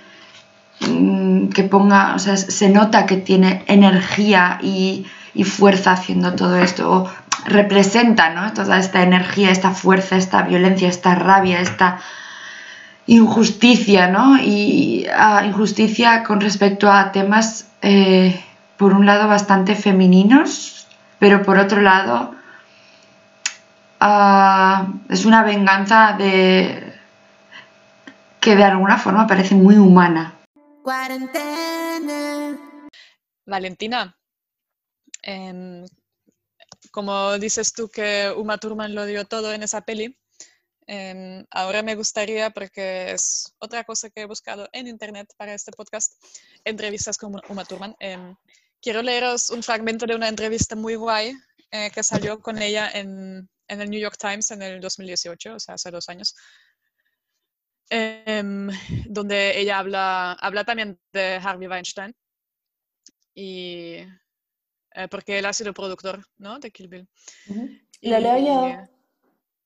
[0.82, 6.58] mm, que ponga, o sea, se nota que tiene energía y, y fuerza haciendo todo
[6.58, 7.12] esto,
[7.47, 8.53] representa, ¿no?
[8.53, 11.99] Toda esta energía, esta fuerza, esta violencia, esta rabia, esta
[13.07, 14.38] injusticia, ¿no?
[14.38, 15.07] Y
[15.45, 18.43] injusticia con respecto a temas, eh,
[18.75, 20.88] por un lado, bastante femeninos,
[21.19, 22.36] pero por otro lado,
[25.10, 26.93] es una venganza de
[28.41, 30.33] que de alguna forma parece muy humana.
[30.83, 32.57] Cuarentena.
[33.45, 34.15] Valentina,
[35.23, 35.86] em,
[36.97, 40.17] como dices tú que Uma Thurman lo dio todo en esa peli,
[40.88, 45.71] em, ahora me gustaría, porque es otra cosa que he buscado en internet para este
[45.71, 46.13] podcast,
[46.65, 47.95] entrevistas con Uma Thurman.
[47.99, 48.36] em,
[48.81, 51.36] quiero leeros un fragmento de una entrevista muy guay
[51.69, 55.60] eh, que salió con ella en, en el New York Times en el 2018, o
[55.60, 56.33] sea, hace dos años.
[57.91, 58.69] em,
[59.05, 62.15] donde ella habla, habla también de Harvey Weinstein
[63.36, 64.03] y
[64.97, 66.60] eh, porque él ha sido productor, ¿no?
[66.60, 67.07] De Kill Bill.
[68.01, 68.88] Lo leo yo.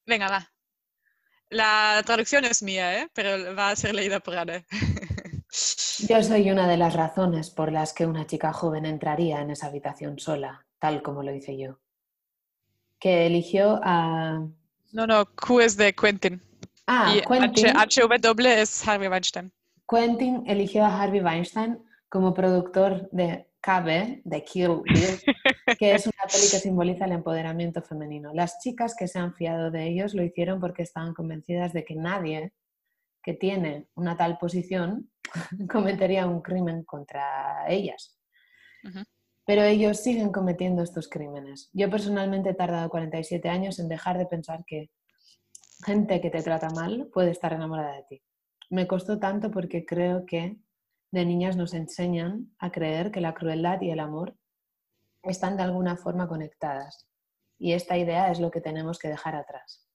[0.05, 0.51] Venga, va.
[1.49, 3.09] La traducción es mía, ¿eh?
[3.13, 4.65] Pero va a ser leída por Ana.
[6.07, 9.67] Yo soy una de las razones por las que una chica joven entraría en esa
[9.67, 11.77] habitación sola, tal como lo hice yo.
[12.99, 14.47] Que eligió a...
[14.93, 16.41] No, no, Q es de Quentin.
[16.87, 17.67] Ah, y Quentin.
[17.67, 19.51] HW es Harvey Weinstein.
[19.87, 25.21] Quentin eligió a Harvey Weinstein como productor de KB, de Kill Bill,
[25.79, 28.33] que es una peli que simboliza el empoderamiento femenino.
[28.33, 31.95] Las chicas que se han fiado de ellos lo hicieron porque estaban convencidas de que
[31.95, 32.53] nadie
[33.23, 35.11] que tiene una tal posición
[35.69, 38.17] cometería un crimen contra ellas.
[39.45, 41.69] Pero ellos siguen cometiendo estos crímenes.
[41.73, 44.89] Yo personalmente he tardado 47 años en dejar de pensar que
[45.85, 48.23] gente que te trata mal puede estar enamorada de ti.
[48.69, 50.57] Me costó tanto porque creo que
[51.11, 54.35] de niñas nos enseñan a creer que la crueldad y el amor
[55.23, 57.07] están de alguna forma conectadas.
[57.59, 59.85] Y esta idea es lo que tenemos que dejar atrás.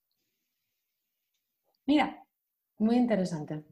[1.86, 2.24] Mira,
[2.78, 3.64] muy interesante.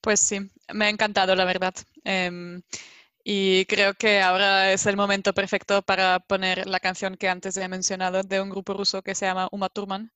[0.00, 0.38] Pues sí,
[0.72, 1.74] me ha encantado, la verdad.
[2.04, 2.62] Em,
[3.24, 7.68] y creo que ahora es el momento perfecto para poner la canción que antes he
[7.68, 10.12] mencionado de un grupo ruso que se llama Uma Thurman.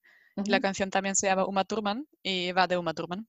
[0.47, 3.27] La canción también se llama Uma Thurman y va de Uma Thurman.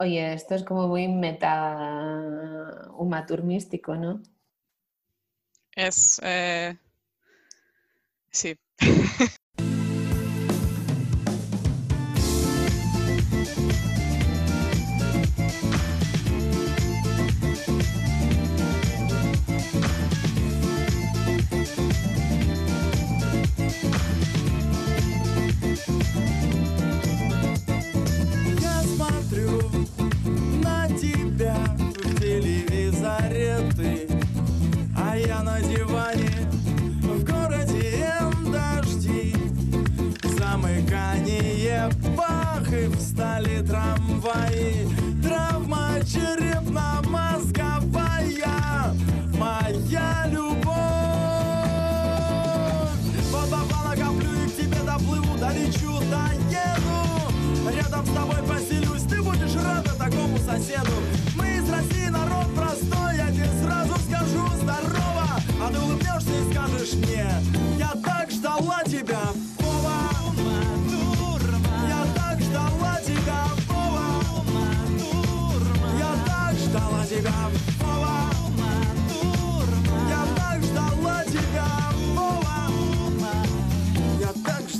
[0.00, 4.20] Oye, esto es como muy meta humatur místico, ¿no?
[5.74, 6.20] Es.
[6.22, 6.76] eh,
[8.30, 8.56] sí.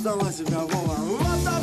[0.00, 0.96] ждала тебя, Вова.
[1.04, 1.62] Вот так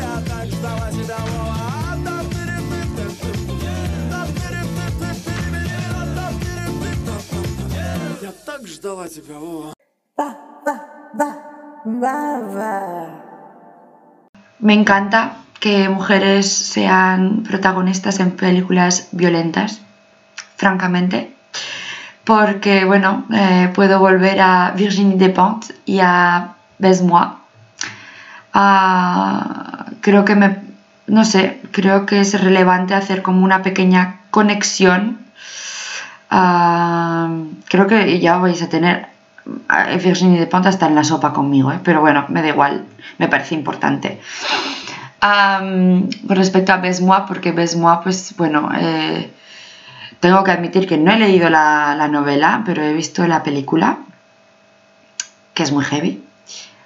[0.00, 1.54] я так ждала тебя, Вова.
[8.22, 9.74] Я так ждала тебя, Вова.
[10.16, 10.78] Va, va,
[11.14, 11.34] va,
[11.84, 12.80] va, va.
[14.60, 19.80] Me encanta que mujeres sean protagonistas en películas violentas,
[20.56, 21.34] francamente,
[22.29, 27.25] porque, bueno, eh, puedo volver a Virginie Despentes y a Baise-moi.
[28.53, 30.57] Ah, creo que me,
[31.07, 35.17] no sé, creo que es relevante hacer como una pequeña conexión.
[36.29, 37.31] Ah,
[37.67, 39.07] creo que ya vais a tener
[39.89, 41.79] eh, Virginie de está en la sopa conmigo, ¿eh?
[41.83, 42.85] pero bueno, me da igual,
[43.17, 44.21] me parece importante.
[45.21, 49.31] Am, con respecto a Besmois, porque Besmois, pues bueno, eh,
[50.19, 53.99] tengo que admitir que no he leído la, la novela, pero he visto la película,
[55.53, 56.23] que es muy heavy.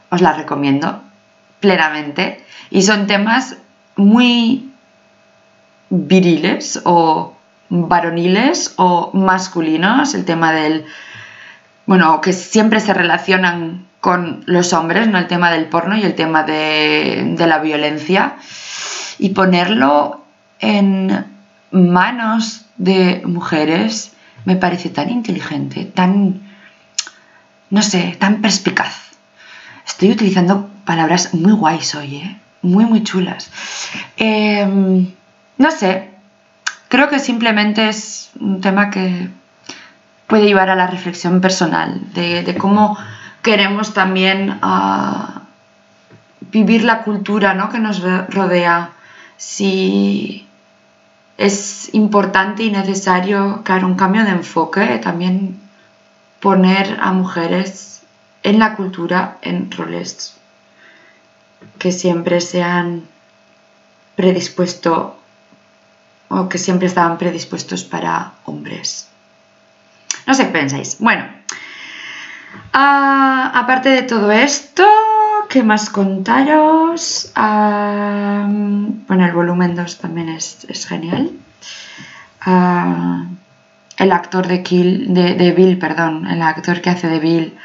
[0.10, 1.02] Os la recomiendo
[1.60, 2.44] plenamente.
[2.70, 3.58] Y son temas
[3.96, 4.72] muy
[5.90, 7.36] viriles o
[7.70, 10.86] varoniles o masculinos, el tema del,
[11.86, 15.18] bueno, que siempre se relacionan con los hombres, ¿no?
[15.18, 18.36] El tema del porno y el tema de la violencia.
[19.18, 20.24] Y ponerlo
[20.60, 21.26] en
[21.74, 24.14] manos de mujeres
[24.46, 26.42] me parece tan inteligente, tan,
[27.70, 28.94] no sé, tan perspicaz.
[29.86, 32.40] Estoy utilizando palabras muy guays hoy, ¿eh?
[32.62, 33.52] Muy, muy chulas.
[34.18, 35.08] Em,
[35.58, 36.10] no sé,
[36.88, 39.28] creo que simplemente es un tema que
[40.28, 42.98] puede llevar a la reflexión personal de, cómo
[43.42, 45.42] queremos también ah,
[46.52, 47.70] vivir la cultura ¿no?
[47.70, 48.92] que nos ro- rodea.
[49.38, 50.43] Si
[51.38, 55.60] es importante y necesario crear un cambio de enfoque, también
[56.40, 58.04] poner a mujeres
[58.44, 60.36] en la cultura en roles
[61.80, 63.04] que siempre se han
[64.16, 65.18] predispuesto
[66.30, 69.10] o que siempre estaban predispuestos para hombres.
[70.26, 70.98] No sé qué pensáis.
[71.00, 71.26] Bueno,
[72.74, 74.86] ah, aparte de todo esto,
[75.50, 77.32] ¿qué más contaros?
[77.36, 81.32] Bueno, el volumen 2 también es, es genial.
[82.42, 83.26] Ah,
[83.98, 87.58] el actor de, Kill, de, de Bill, perdón, el actor que hace de Bill,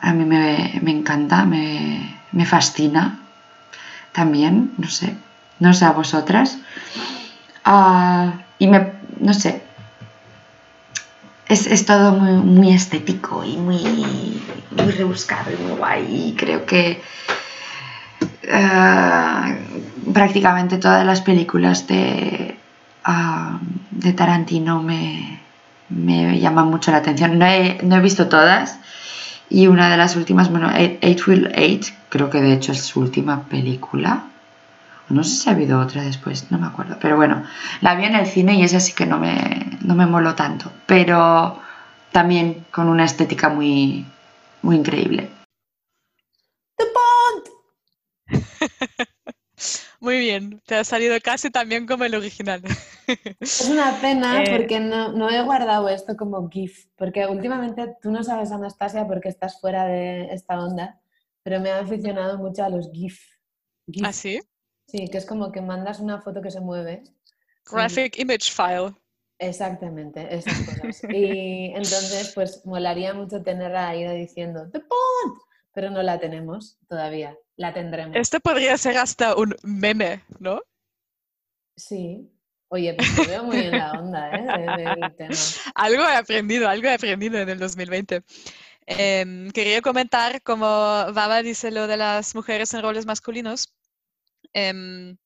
[0.00, 3.18] a mí me, me encanta, me, me fascina
[4.12, 5.14] también, no sé,
[5.60, 6.58] no sé a vosotras.
[7.64, 9.62] Ah, y me, no sé,
[11.48, 13.82] es, es todo muy, muy estético y muy,
[14.70, 16.28] muy rebuscado y muy guay.
[16.28, 17.00] Y creo que
[18.52, 19.54] ah,
[20.12, 22.56] prácticamente todas las películas de,
[23.04, 23.58] ah,
[23.90, 25.40] de Tarantino me,
[25.88, 27.38] me llaman mucho la atención.
[27.38, 28.78] No he, no he visto todas.
[29.48, 32.98] Y una de las últimas, bueno, Eight Will Eight, creo que de hecho es su
[32.98, 34.24] última película.
[35.08, 36.96] No sé si ha habido otra después, no me acuerdo.
[37.00, 37.44] Pero bueno,
[37.80, 40.70] la vi en el cine y esa sí que no me, no me moló tanto.
[40.86, 41.60] Pero
[42.12, 44.04] también con una estética muy,
[44.62, 45.30] muy increíble.
[50.00, 52.62] Muy bien, te ha salido casi también como el original.
[53.40, 58.10] Es una pena Eh, porque no, no he guardado esto como GIF, porque últimamente tú
[58.10, 61.00] no sabes, Anastasia, porque estás fuera de esta onda,
[61.42, 63.18] pero me ha aficionado mucho a los GIF.
[63.90, 64.04] GIF.
[64.04, 64.40] ¿Ah, sí?
[64.86, 67.02] Sí, que es como que mandas una foto que se mueve.
[67.64, 68.94] Graphic Image File.
[69.38, 71.02] Exactamente, esas cosas.
[71.10, 75.38] Y entonces, pues molaría mucho tenerla ahí diciendo The Pond,
[75.72, 78.16] pero no la tenemos todavía, la tendremos.
[78.16, 80.62] Este podría ser hasta un meme, ¿no?
[81.76, 82.30] Sí.
[82.68, 84.42] Oye, pues te veo muy en la onda, ¿eh?
[84.76, 85.34] de- del tema.
[85.76, 88.22] Algo he aprendido, algo he aprendido en el 2020.
[88.86, 93.72] Em, quería comentar, como Baba dice lo de las mujeres en roles masculinos.
[94.52, 95.16] em,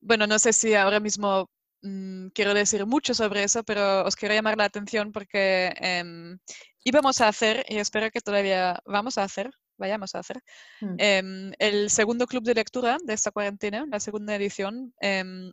[0.00, 1.48] bueno, no sé si ahora mismo
[1.82, 6.38] mm, quiero decir mucho sobre eso, pero os quiero llamar la atención porque em,
[6.84, 10.42] íbamos a hacer, y espero que todavía vamos a hacer, vayamos a hacer,
[10.80, 10.96] Mm.
[10.98, 15.52] em, el segundo club de lectura de esta cuarentena, la segunda edición, em,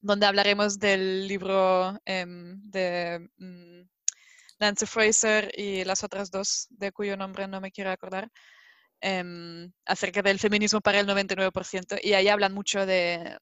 [0.00, 3.82] donde hablaremos del libro de mm,
[4.60, 8.28] Nancy Fraser y las otras dos, de cuyo nombre no me quiero acordar,
[9.86, 11.96] acerca del feminismo para el 99%.
[12.02, 13.38] Y ahí hablan mucho de,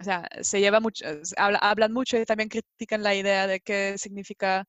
[0.00, 1.04] o sea, se lleva mucho,
[1.36, 4.66] habla- hablan mucho y también critican la idea de qué significa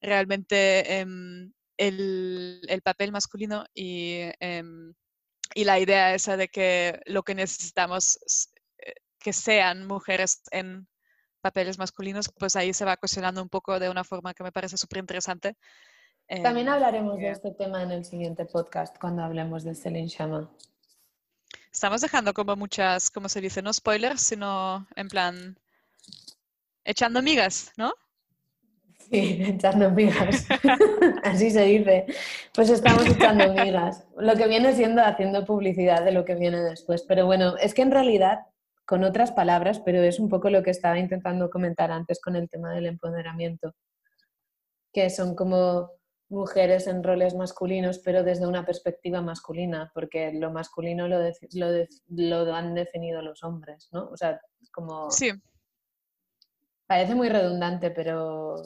[0.00, 4.94] realmente em, el, el papel masculino y, em,
[5.54, 10.86] y la idea esa de que lo que necesitamos es, eh, que sean mujeres en
[11.42, 14.76] papeles masculinos, pues ahí se va cuestionando un poco de una forma que me parece
[14.76, 15.56] súper interesante.
[16.42, 20.48] También Em, hablaremos de este tema en el siguiente podcast cuando hablemos de Celine Chama.
[21.72, 23.62] Estamos dejando como muchas, ¿cómo se dice?
[23.62, 25.58] No spoilers, sino en plan
[26.84, 27.92] echando migas, ¿no?
[29.10, 30.46] Sí, echando migas.
[31.24, 32.06] Así se dice.
[32.54, 34.04] Pues estamos echando migas.
[34.16, 37.02] Lo que viene siendo haciendo publicidad de lo que viene después.
[37.02, 38.40] Pero bueno, es que en realidad,
[38.84, 42.48] con otras palabras, pero es un poco lo que estaba intentando comentar antes con el
[42.48, 43.74] tema del empoderamiento,
[44.92, 45.90] que son como
[46.30, 51.70] mujeres en roles masculinos, pero desde una perspectiva masculina, porque lo masculino lo, deci- lo,
[51.70, 54.08] de- lo han definido los hombres, ¿no?
[54.08, 54.40] O sea,
[54.72, 55.10] como...
[55.10, 55.32] Sí,
[56.86, 58.56] Parece muy redundante, pero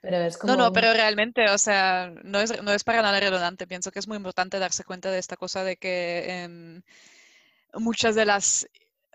[0.00, 0.54] Pero es como...
[0.54, 3.66] No, no, pero realmente, o sea, no es, no es para nada redundante.
[3.66, 6.82] Pienso que es muy importante darse cuenta de esta cosa de que em,
[7.74, 8.66] muchas de las,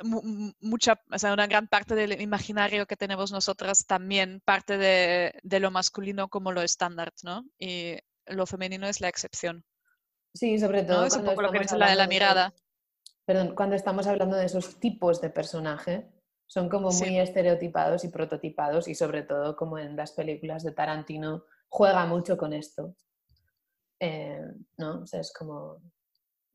[0.04, 5.60] mucha, o sea, una gran parte del imaginario que tenemos nosotras también parte de, de
[5.60, 7.46] lo masculino como lo estándar, ¿no?
[7.58, 7.98] Y
[8.28, 9.66] lo femenino es la excepción,
[10.34, 11.06] Sí, sobre todo ¿no?
[11.08, 12.54] Es un cuando poco lo que dice la de la de- mirada.
[13.26, 16.08] Perdón, cuando estamos hablando de esos tipos de personaje,
[16.48, 17.06] son como Sí.
[17.06, 22.38] muy estereotipados y prototipados y sobre todo como en las películas de Tarantino juega mucho
[22.38, 22.96] con esto.
[24.00, 24.42] Eh,
[24.78, 25.02] ¿no?
[25.02, 25.82] O sea, es como,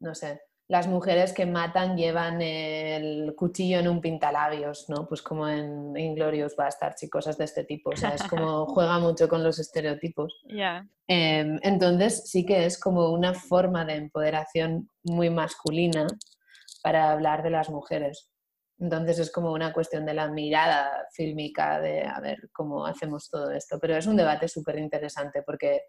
[0.00, 5.06] no sé, las mujeres que matan llevan el cuchillo en un pintalabios, ¿no?
[5.06, 7.90] Pues como en Inglorious Bastards y cosas de este tipo.
[7.90, 10.42] O sea, es como juega mucho con los estereotipos.
[10.48, 16.06] Ya, Em, entonces sí que es como una forma de empoderación muy masculina
[16.82, 18.30] para hablar de las mujeres.
[18.78, 23.50] Entonces es como una cuestión de la mirada fílmica de a ver cómo hacemos todo
[23.50, 23.78] esto.
[23.78, 25.82] Pero es un debate súper interesante porque,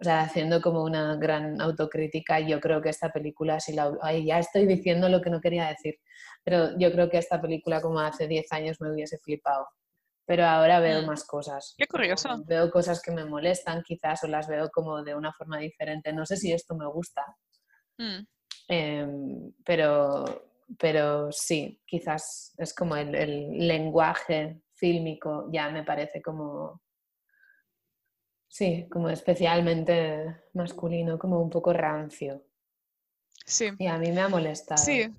[0.00, 4.26] o sea, haciendo como una gran autocrítica, yo creo que esta película, si la, ay,
[4.26, 5.94] ya estoy diciendo lo que no quería decir,
[6.42, 9.66] pero yo creo que esta película como hace 10 años me hubiese flipado.
[10.26, 11.06] Pero ahora veo Mm.
[11.06, 11.74] más cosas.
[11.76, 12.42] Qué curioso.
[12.46, 16.12] Veo cosas que me molestan quizás o las veo como de una forma diferente.
[16.14, 17.22] No sé si esto me gusta,
[17.98, 18.26] Mm,
[18.68, 20.24] em, pero,
[20.78, 26.80] pero sí, quizás es como el, el lenguaje fílmico ya me parece como,
[28.58, 29.94] sí, como especialmente
[30.54, 32.42] masculino, como un poco rancio.
[33.46, 34.84] sí, Y a mí me ha molestado.
[34.84, 35.14] sí,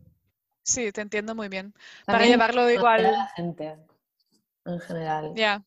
[0.63, 1.73] sí, te entiendo muy bien.
[2.05, 3.77] Para También llevarlo conocer igual, a la gente
[4.65, 5.33] en general.
[5.35, 5.63] ya,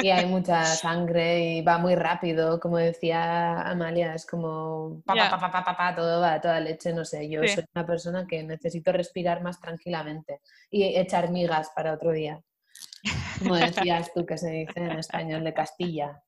[0.00, 5.28] Y hay mucha sangre y va muy rápido, como decía Amalia, es como pa, pa,
[5.30, 7.48] pa, pa, pa, pa, pa, todo va a toda leche, no sé, yo Sí.
[7.48, 10.40] soy una persona que necesito respirar más tranquilamente
[10.70, 12.40] y echar migas para otro día.
[13.38, 16.22] Como decías tú, que se dice en español de Castilla.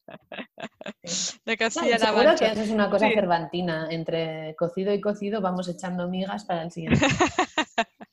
[1.05, 1.39] Sí.
[1.45, 3.15] de Castilla-La seguro que eso es una cosa Sí.
[3.15, 7.05] cervantina, entre cocido y cocido vamos echando migas para el siguiente.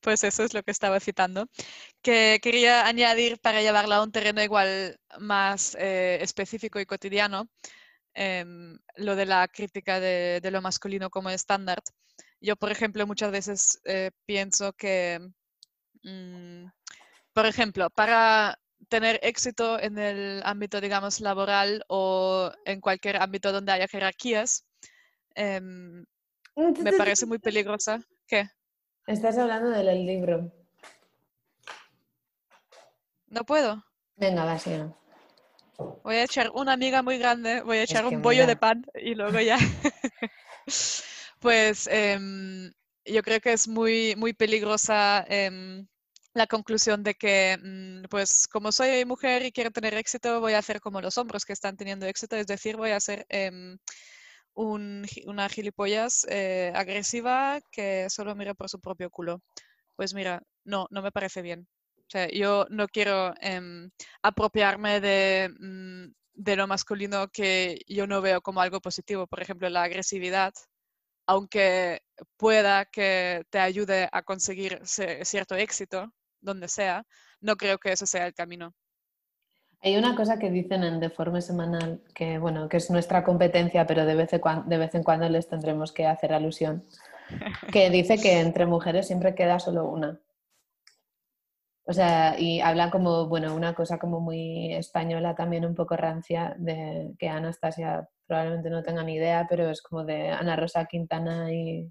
[0.00, 1.48] Pues eso es lo que estaba citando.
[2.00, 7.48] Que quería añadir para llevarla a un terreno igual más eh, específico y cotidiano,
[8.14, 11.82] em, lo de la crítica de, de lo masculino como estándar.
[12.40, 15.18] Yo, por ejemplo, muchas veces eh, pienso que,
[16.04, 16.66] mm,
[17.38, 18.58] por ejemplo, para
[18.88, 24.66] tener éxito en el ámbito, digamos, laboral o en cualquier ámbito donde haya jerarquías,
[25.36, 26.04] em,
[26.56, 28.00] me parece muy peligrosa.
[28.26, 28.48] ¿Qué?
[29.06, 30.52] Estás hablando del libro.
[33.28, 33.84] No puedo.
[34.16, 34.92] Venga, va, siga.
[36.02, 38.56] Voy a echar una miga muy grande, voy a Es echar que un bollo de
[38.56, 39.58] pan y luego ya.
[41.38, 42.72] Pues em,
[43.04, 45.86] yo creo que es muy, muy peligrosa em,
[46.38, 50.58] la conclusión de que, mm, pues como soy mujer y quiero tener éxito, voy a
[50.58, 53.78] hacer como los hombres que están teniendo éxito, es decir, voy a ser em,
[54.54, 59.42] una gilipollas eh, agresiva que solo mira por su propio culo.
[59.96, 61.68] Pues mira, no, no me parece bien.
[61.98, 63.90] O sea, yo no quiero em,
[64.22, 69.26] apropiarme de, mm, de lo masculino que yo no veo como algo positivo.
[69.26, 70.52] Por ejemplo, la agresividad,
[71.26, 72.00] aunque
[72.36, 77.04] pueda que te ayude a conseguir cierto éxito, donde sea,
[77.40, 78.74] no creo que eso sea el camino.
[79.80, 84.04] Hay una cosa que dicen en Deforme Semanal, que bueno, que es nuestra competencia, pero
[84.04, 86.84] de vez en cuando, de vez en cuando les tendremos que hacer alusión,
[87.72, 90.20] que dice que entre mujeres siempre queda solo una.
[91.84, 96.54] O sea, y habla como, bueno, una cosa como muy española, también un poco rancia,
[96.58, 101.50] de que Anastasia probablemente no tenga ni idea, pero es como de Ana Rosa Quintana
[101.50, 101.90] y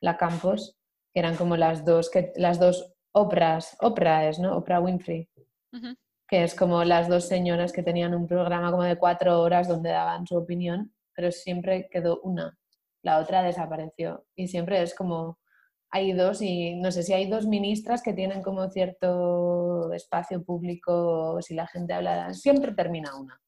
[0.00, 0.78] La Campos,
[1.12, 4.56] que eran como las dos, que, las dos Opras, Oprah es, ¿no?
[4.56, 5.28] Oprah Winfrey
[6.32, 9.90] que es como las dos señoras que tenían un programa como de cuatro horas donde
[9.90, 12.58] daban su opinión, pero siempre quedó una,
[13.02, 14.24] la otra desapareció.
[14.34, 15.38] Y siempre es como,
[15.90, 21.34] hay dos y no sé si hay dos ministras que tienen como cierto espacio público,
[21.34, 23.38] o si la gente habla, siempre termina una.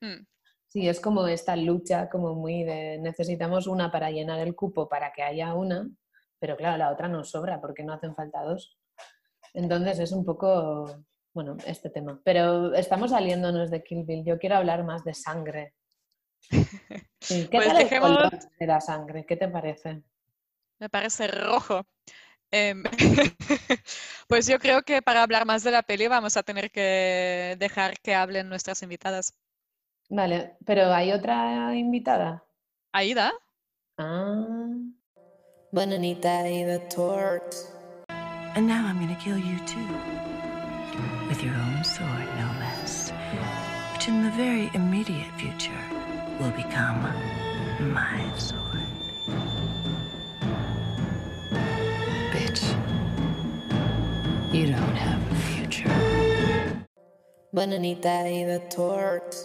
[0.00, 0.24] Mm,
[0.68, 5.10] Sí, es como esta lucha como muy de necesitamos una para llenar el cupo para
[5.12, 5.88] que haya una,
[6.46, 8.78] pero claro, la otra nos sobra porque no hacen falta dos.
[9.52, 12.20] Entonces es un poco, bueno, este tema.
[12.24, 14.24] Pero estamos saliéndonos de Kill Bill.
[14.24, 15.74] Yo quiero hablar más de sangre.
[17.20, 18.30] Sí, ¿Qué Pues tal el dejemos- color
[18.60, 19.26] de la sangre?
[19.26, 20.04] ¿Qué te parece?
[20.78, 21.82] Me parece rojo.
[22.52, 22.84] Em,
[24.28, 27.98] pues yo creo que para hablar más de la peli vamos a tener que dejar
[27.98, 29.34] que hablen nuestras invitadas.
[30.10, 32.44] Vale, pero ¿hay otra invitada?
[32.92, 33.32] Aida,
[33.98, 34.68] Ah,
[35.76, 37.54] Bananita y the tort.
[38.08, 39.86] And now I'm gonna kill you too.
[41.28, 43.12] With your own sword, no less.
[43.92, 45.84] Which in the very immediate future
[46.40, 47.02] will become
[47.92, 48.88] my sword.
[52.32, 52.64] Bitch,
[54.54, 55.92] you don't have a future.
[57.52, 59.36] Bananita y the torch.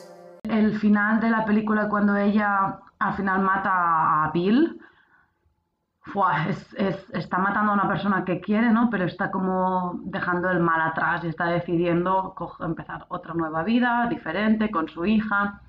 [0.46, 4.80] El final de la película cuando ella al final mata a Bill,
[6.04, 6.48] ¡fua!
[6.50, 8.90] es- es- está matando a una persona que quiere, ¿no?
[8.90, 14.72] Pero está como dejando el mal atrás y está decidiendo empezar otra nueva vida, diferente,
[14.72, 15.62] con su hija.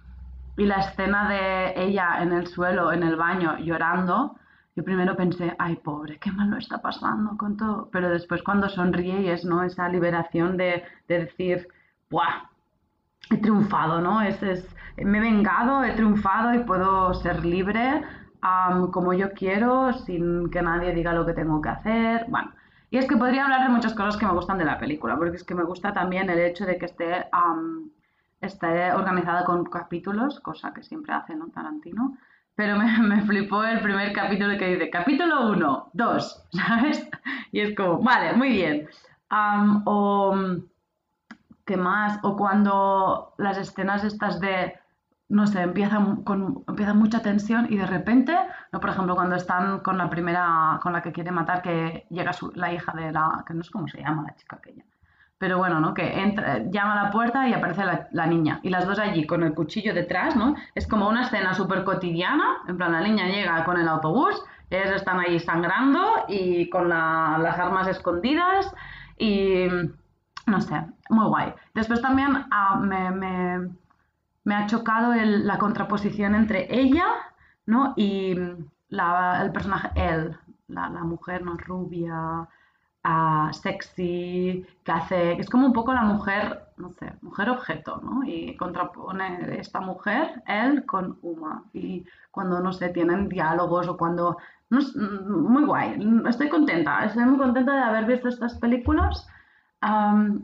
[0.56, 4.36] Y la escena de ella en el suelo, en el baño, llorando,
[4.76, 7.88] yo primero pensé, ay, pobre, qué mal lo está pasando con todo.
[7.92, 9.62] Pero después cuando sonríe y es, ¿no?
[9.62, 11.68] Esa liberación de, de decir,
[12.10, 12.48] ¡buah!
[13.30, 14.20] he triunfado, ¿no?
[14.22, 18.02] Es, es- me he vengado, he triunfado y puedo ser libre
[18.90, 22.26] como yo quiero, sin que nadie diga lo que tengo que hacer.
[22.28, 22.52] Bueno,
[22.90, 25.36] y es que podría hablar de muchas cosas que me gustan de la película, porque
[25.36, 27.90] es que me gusta también el hecho de que esté, am,
[28.40, 31.48] esté organizada con capítulos, cosa que siempre hace, ¿no?
[31.48, 32.18] Tarantino.
[32.54, 37.08] Pero me, flipó el primer capítulo que dice, capítulo 1, 2, ¿sabes?
[37.52, 38.88] Y es como, vale, muy bien.
[39.84, 40.36] O...
[41.64, 42.18] ¿Qué más?
[42.24, 44.74] O cuando las escenas estas de,
[45.32, 48.34] no sé, empiezan con empieza mucha tensión y de repente,
[48.72, 52.32] no, por ejemplo, cuando están con la primera, con la que quiere matar, que llega
[52.32, 54.84] su- la hija de la, que no sé cómo se llama la chica aquella.
[55.38, 55.92] Pero bueno, ¿no?
[55.94, 58.60] Que entra, llama a la puerta y aparece la, niña.
[58.62, 60.54] Y las dos allí con el cuchillo detrás, ¿no?
[60.74, 62.44] Es como una escena súper cotidiana.
[62.68, 67.38] En plan, la niña llega con el autobús, ellos están ahí sangrando y con la-
[67.42, 68.72] las armas escondidas.
[69.18, 69.66] Y
[70.46, 70.76] no sé,
[71.10, 71.52] muy guay.
[71.74, 73.68] Después también ah, me, me-
[74.44, 77.06] me ha chocado la contraposición entre ella,
[77.66, 77.94] ¿no?
[77.96, 78.34] Y
[78.88, 80.36] la- el personaje, él,
[80.68, 81.56] la, mujer, ¿no?
[81.56, 82.48] Rubia,
[83.04, 88.22] ah, sexy, que hace, es como un poco la mujer, no sé, mujer objeto, ¿no?
[88.24, 91.64] Y contrapone esta mujer, él, con Uma.
[91.72, 94.36] Y cuando, no sé, tienen diálogos o cuando,
[94.70, 95.98] no sé, muy guay.
[96.28, 99.26] Estoy contenta, estoy muy contenta de haber visto estas películas.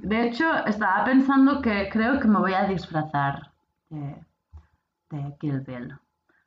[0.03, 3.53] De hecho, estaba pensando que creo que me voy a disfrazar
[3.91, 5.99] de, Kill Bill.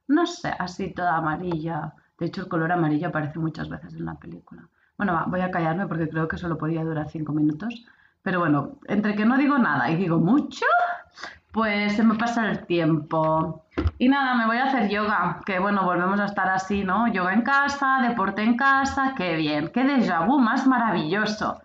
[0.07, 1.93] No sé, así toda amarilla.
[2.19, 4.67] De hecho, el color amarillo aparece muchas veces en la película.
[4.97, 7.85] Bueno, va, voy a callarme porque creo que solo podía durar cinco minutos.
[8.21, 10.65] Pero bueno, entre que no digo nada y digo mucho,
[11.51, 13.65] pues se me pasa el tiempo.
[13.97, 17.11] Y nada, me voy a hacer yoga, que bueno, volvemos a estar así, ¿no?
[17.11, 21.61] Yoga en casa, deporte en casa, qué bien, qué déjà vu más maravilloso.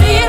[0.00, 0.25] me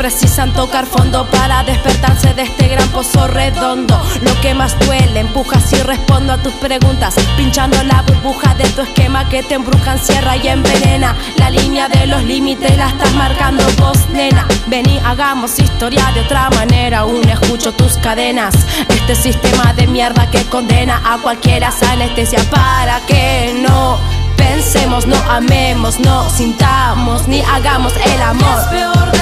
[0.00, 4.00] precisan tocar fondo para despertarse de este gran pozo redondo.
[4.22, 7.14] Lo que más duele, empujas y respondo a tus preguntas.
[7.36, 11.14] Pinchando la burbuja de tu esquema que te embruja, encierra y envenena.
[11.36, 14.48] La línea de los límites la estás marcando vos, nena.
[14.68, 17.00] Vení, hagamos historia de otra manera.
[17.00, 18.54] Aún escucho tus cadenas.
[18.88, 23.98] Este sistema de mierda que condena a cualquiera esa anestesia para que no.
[24.38, 28.60] Pensemos, no amemos, no sintamos ni hagamos el amor.
[28.62, 29.20] Es peor de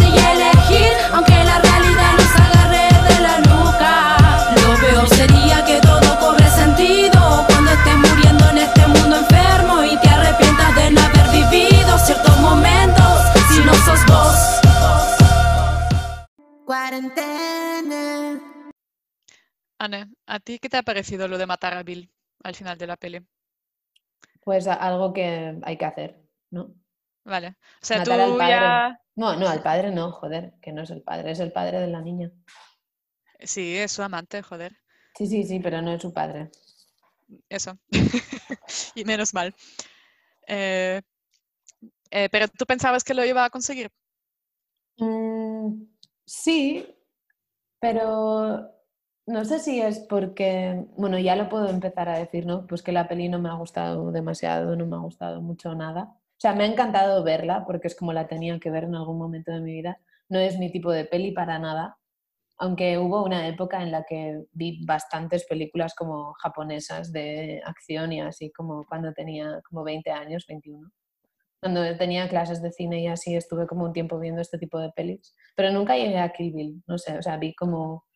[0.00, 4.16] y elegir, aunque la realidad nos agarre de la nuca.
[4.62, 9.98] Lo peor sería que todo cobre sentido cuando estés muriendo en este mundo enfermo y
[10.00, 14.36] te arrepientas de no haber vivido ciertos momentos si no sos vos.
[16.64, 18.40] Cuarentena.
[19.78, 22.10] Anne, ¿a ti qué te ha parecido lo de matar a Bill
[22.44, 23.20] al final de la peli?
[24.48, 26.74] Pues algo que hay que hacer, ¿no?
[27.22, 27.48] Vale.
[27.82, 28.50] O sea, tú Matar al padre.
[28.50, 29.00] ya...
[29.14, 31.88] No, no, al padre no, joder, que no es el padre, es el padre de
[31.88, 32.32] la niña.
[33.40, 34.74] Sí, es su amante, joder.
[35.14, 36.50] Sí, sí, sí, pero no es su padre.
[37.50, 37.78] Eso.
[38.94, 39.54] y menos mal.
[40.46, 41.02] Eh,
[42.10, 43.90] eh, pero tú pensabas que lo iba a conseguir.
[44.96, 45.82] Mm,
[46.24, 46.86] sí,
[47.78, 48.77] pero
[49.28, 52.66] no sé si es porque, bueno, ya lo puedo empezar a decir, ¿no?
[52.66, 56.14] Pues que la peli no me ha gustado demasiado, no me ha gustado mucho nada.
[56.14, 59.18] O sea, me ha encantado verla porque es como la tenía que ver en algún
[59.18, 60.00] momento de mi vida.
[60.30, 61.98] No es mi tipo de peli para nada.
[62.56, 68.22] Aunque hubo una época en la que vi bastantes películas como japonesas de acción y
[68.22, 70.90] así, como cuando tenía como 20 años, 21.
[71.60, 74.90] Cuando tenía clases de cine y así estuve como un tiempo viendo este tipo de
[74.90, 75.34] pelis.
[75.54, 78.07] Pero nunca llegué a Kill Bill, no sé, o sea, vi como,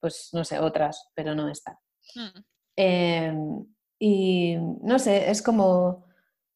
[0.00, 1.78] pues no sé, otras, pero no esta.
[2.14, 2.40] Mm.
[2.76, 3.66] Em,
[3.98, 6.04] y no sé, es como,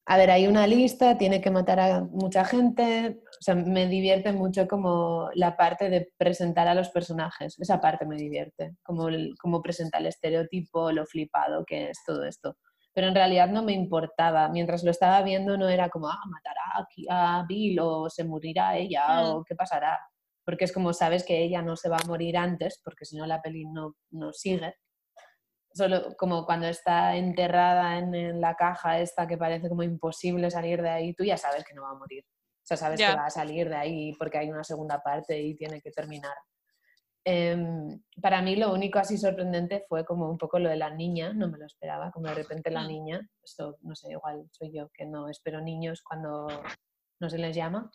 [0.07, 4.33] a ver, hay una lista, tiene que matar a mucha gente, o sea, me divierte
[4.33, 9.35] mucho como la parte de presentar a los personajes, esa parte me divierte, como, el,
[9.41, 12.57] como presenta el estereotipo, lo flipado que es todo esto.
[12.93, 16.83] Pero en realidad no me importaba, mientras lo estaba viendo no era como, ah, matará
[16.83, 19.27] aquí a Bill o se morirá ella Mm.
[19.31, 19.99] o qué pasará,
[20.51, 23.25] porque es como sabes que ella no se va a morir antes, porque si no
[23.25, 24.75] la peli no, no sigue
[25.73, 30.83] solo como cuando está enterrada en, en la caja esta que parece como imposible salir
[30.83, 32.25] de ahí, tú ya sabes que no va a morir.
[32.25, 33.11] O sea, sabes Ya.
[33.11, 36.35] que va a salir de ahí porque hay una segunda parte y tiene que terminar.
[37.25, 41.33] Em, para mí lo único así sorprendente fue como un poco lo de la niña,
[41.33, 44.89] no me lo esperaba, como de repente la niña, esto no sé, igual soy yo
[44.93, 46.49] que no espero niños cuando
[47.21, 47.89] no se les llama,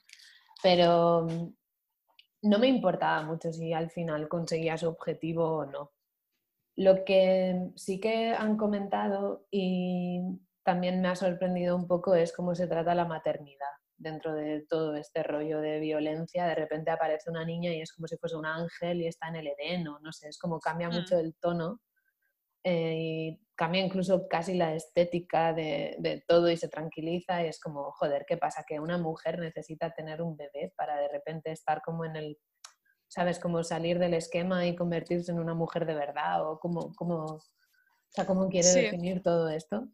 [0.63, 1.27] pero
[2.45, 5.91] no me importaba mucho si al final conseguía su objetivo o no.
[6.75, 10.21] Lo que sí que han comentado y
[10.63, 14.95] también me ha sorprendido un poco es cómo se trata la maternidad dentro de todo
[14.95, 16.45] este rollo de violencia.
[16.47, 19.37] De repente aparece una niña y es como si fuese un ángel y está en
[19.37, 20.93] el Edén o no sé, es como cambia Mm.
[20.93, 21.81] mucho el tono
[22.63, 27.59] eh, y cambia incluso casi la estética de, de todo y se tranquiliza y es
[27.59, 28.63] como, joder, ¿qué pasa?
[28.67, 32.37] Que una mujer necesita tener un bebé para de repente estar como en el,
[33.07, 33.39] ¿sabes?
[33.39, 37.39] Como salir del esquema y convertirse en una mujer de verdad o como, como, o
[38.09, 38.81] sea, cómo quiere Sí.
[38.81, 39.87] definir todo esto.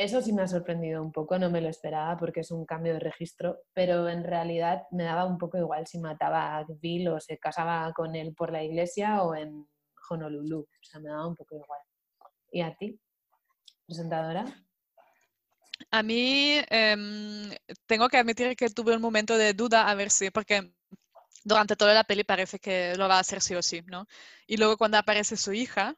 [0.00, 2.92] Eso sí me ha sorprendido un poco, no me lo esperaba porque es un cambio
[2.92, 7.18] de registro, pero en realidad me daba un poco igual si mataba a Bill o
[7.18, 9.66] se casaba con él por la iglesia o en
[10.08, 11.80] Honolulu, o sea, me daba un poco igual.
[12.50, 12.98] ¿Y a ti,
[13.86, 14.44] presentadora?
[15.90, 17.50] A mí em,
[17.86, 20.72] tengo que admitir que tuve un momento de duda a ver si, porque
[21.44, 24.06] durante toda la peli parece que lo va a hacer sí o sí, ¿no?
[24.46, 25.96] Y luego cuando aparece su hija,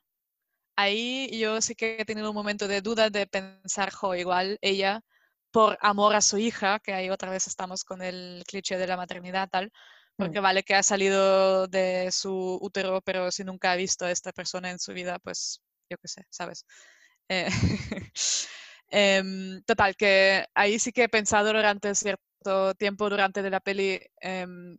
[0.76, 5.02] ahí yo sí que he tenido un momento de duda de pensar, jo, igual ella,
[5.50, 8.96] por amor a su hija, que ahí otra vez estamos con el cliché de la
[8.96, 9.72] maternidad tal,
[10.16, 14.32] porque vale que ha salido de su útero, pero si nunca ha visto a esta
[14.32, 16.64] persona en su vida, pues yo qué sé, ¿sabes?
[17.28, 17.48] Eh,
[18.90, 24.00] em, total, que ahí sí que he pensado durante cierto tiempo, durante de la peli,
[24.20, 24.78] em,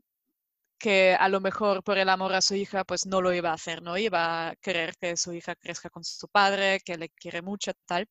[0.79, 3.53] que a lo mejor por el amor a su hija, pues no lo iba a
[3.55, 3.97] hacer, ¿no?
[3.97, 8.07] Iba a querer que su hija crezca con su padre, que le quiere mucho, tal.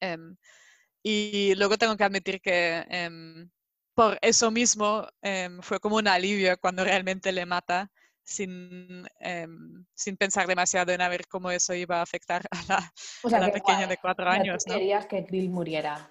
[0.00, 0.36] Em,
[1.02, 2.84] y luego tengo que admitir que
[3.94, 5.08] por eso mismo
[5.62, 7.90] fue como un alivio cuando realmente le mata,
[8.24, 12.92] sin, em, sin pensar demasiado en a ver cómo eso iba a afectar a la,
[13.22, 14.74] O sea, a la que pequeña de cuatro años, ¿no?
[14.74, 16.10] querías que Bill muriera.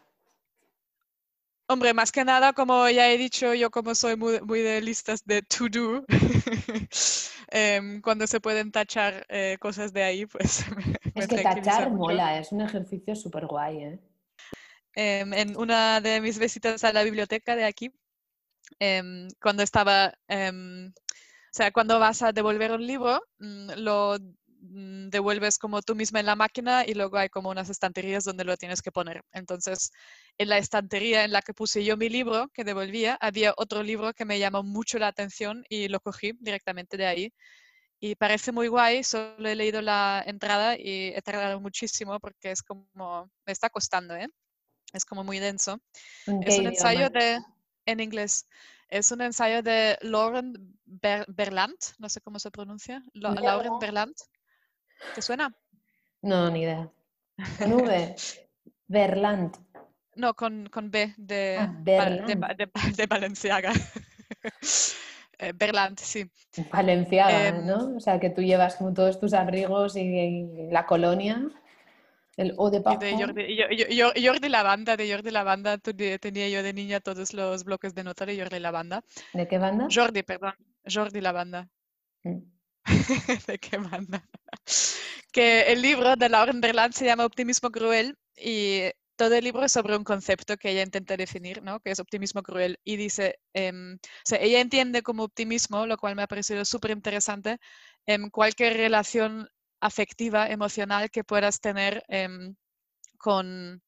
[1.67, 5.23] Hombre, más que nada, como ya he dicho, yo como soy muy, muy de listas
[5.25, 6.05] de to do,
[7.47, 10.65] em, cuando se pueden tachar eh, cosas de ahí, pues
[11.15, 11.97] me, Es que tachar mucho.
[11.97, 13.99] mola, es un ejercicio súper guay, ¿eh?
[14.93, 17.93] Em, en una de mis visitas a la biblioteca de aquí,
[19.41, 20.13] cuando estaba,
[21.53, 24.17] sea, cuando vas a devolver un libro, mm, lo
[24.61, 28.45] mm, devuelves como tú misma en la máquina y luego hay como unas estanterías donde
[28.45, 29.21] lo tienes que poner.
[29.33, 29.91] Entonces,
[30.37, 34.13] en la estantería en la que puse yo mi libro que devolvía, había otro libro
[34.13, 37.33] que me llamó mucho la atención y lo cogí directamente de ahí.
[37.99, 42.63] Y parece muy guay, solo he leído la entrada y he tardado muchísimo porque es
[42.63, 44.27] como, me está costando, ¿eh?
[44.93, 45.79] Es como muy denso.
[46.25, 47.39] ¿En Es un ensayo de,
[47.85, 48.47] en inglés,
[48.91, 50.53] es un ensayo de Lauren
[50.85, 54.17] Ber- Berlant, no sé cómo se pronuncia, Lauren Berlant.
[55.15, 55.51] ¿Te suena?
[56.21, 56.91] No, ni idea.
[57.57, 58.15] Con V.
[58.87, 59.55] Berland.
[60.15, 61.93] No, con, con B de, Ah, de,
[62.57, 63.71] de, de Balenciaga.
[65.43, 66.29] Eh, Berlant, sí.
[66.71, 67.95] Valenciaga, Em, ¿no?
[67.97, 71.41] O sea, que tú llevas como todos tus abrigos y, y la colonia,
[72.37, 73.13] el eau de Y de.
[73.13, 77.63] Jordi, y Yo- yo- Jordi Lavanda, de Jordi Lavanda, tenía yo de niña todos los
[77.63, 79.03] bloques de nota de Jordi Lavanda.
[79.33, 79.87] ¿De qué banda?
[79.93, 80.53] Jordi, perdón,
[80.91, 81.69] Jordi Lavanda.
[82.23, 82.39] Mm.
[83.47, 84.27] ¿De qué banda?
[85.31, 88.81] Que el libro de Lauren Berlant se llama Optimismo Cruel y
[89.15, 91.79] todo el libro es sobre un concepto que ella intenta definir, ¿no?
[91.79, 92.79] Que es optimismo cruel.
[92.83, 96.89] Y dice, em, o sea, ella entiende como optimismo, lo cual me ha parecido súper
[96.91, 97.59] interesante,
[98.07, 99.47] em, cualquier relación
[99.81, 102.55] afectiva, emocional que puedas tener em,
[103.17, 103.81] con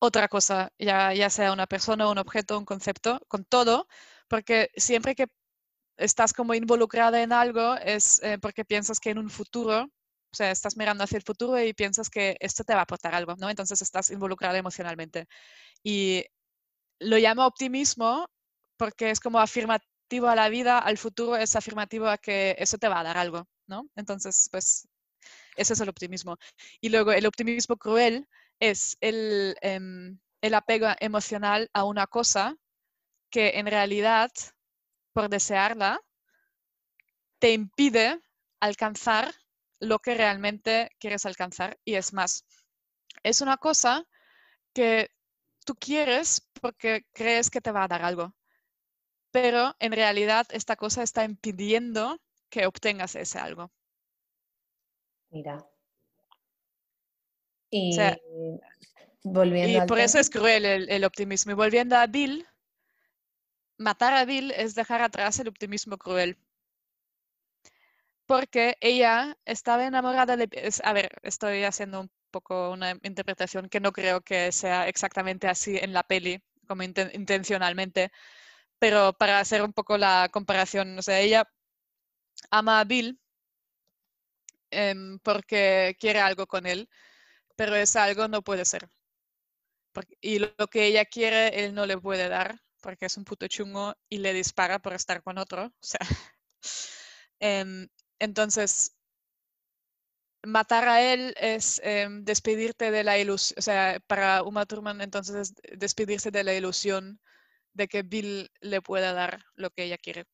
[0.00, 3.86] otra cosa, ya, sea una persona, un objeto, un concepto, con todo,
[4.28, 5.26] porque siempre que
[5.96, 10.50] estás como involucrada en algo es eh, porque piensas que en un futuro, o sea,
[10.50, 13.50] estás mirando hacia el futuro y piensas que esto te va a aportar algo, ¿no?
[13.50, 15.26] Entonces estás involucrada emocionalmente.
[15.84, 16.24] Y
[17.00, 18.28] lo llamo optimismo
[18.76, 22.88] porque es como afirmativo a la vida, al futuro es afirmativo a que eso te
[22.88, 23.88] va a dar algo, ¿no?
[23.96, 24.86] Entonces, pues,
[25.56, 26.36] ese es el optimismo.
[26.80, 28.28] Y luego el optimismo cruel
[28.60, 32.56] es el, em, el apego emocional a una cosa
[33.30, 34.30] que en realidad,
[35.14, 36.00] por desearla,
[37.38, 38.20] te impide
[38.60, 39.34] alcanzar
[39.80, 41.78] lo que realmente quieres alcanzar.
[41.84, 42.44] Y es más,
[43.22, 44.04] es una cosa
[44.74, 45.10] que
[45.64, 48.34] tú quieres porque crees que te va a dar algo.
[49.32, 52.20] Pero en realidad esta cosa está impidiendo
[52.52, 53.64] que obtengas ese algo.
[55.32, 55.56] Mira.
[55.58, 55.68] O
[57.70, 58.16] Y sea,
[59.24, 61.52] volviendo y al por eso es cruel el, el optimismo.
[61.52, 62.46] Y volviendo a Bill,
[63.76, 66.38] matar a Bill es dejar atrás el optimismo cruel.
[68.26, 70.48] Porque ella estaba enamorada de...
[70.52, 75.48] es- A ver, estoy haciendo un poco una interpretación que no creo que sea exactamente
[75.48, 78.10] así en la peli, como inten- intencionalmente,
[78.80, 81.48] pero para hacer un poco la comparación, o sea, ella
[82.50, 83.18] ama a Bill
[84.70, 86.88] em, porque quiere algo con él,
[87.56, 88.88] pero ese algo no puede ser.
[90.20, 93.46] Y lo, lo que ella quiere, él no le puede dar, porque es un puto
[93.48, 95.72] chungo y le dispara por estar con otro.
[95.82, 96.00] O sea,
[97.40, 97.88] em,
[98.20, 98.92] entonces,
[100.44, 105.52] matar a él es em, despedirte de la ilusión, o sea, para Uma Thurman entonces
[105.62, 107.20] es despedirse de la ilusión
[107.74, 110.26] de que Bill le pueda dar lo que ella quiere.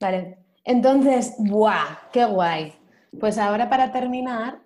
[0.00, 0.38] Vale.
[0.64, 2.10] Entonces, ¡buah!
[2.12, 2.74] ¡Qué guay!
[3.18, 4.62] Pues ahora para terminar,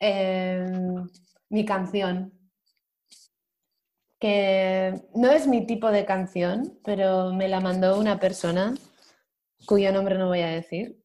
[0.00, 1.08] em,
[1.48, 2.32] mi canción,
[4.20, 8.74] que no es mi tipo de canción, pero me la mandó una persona
[9.64, 11.00] cuyo nombre no voy a decir,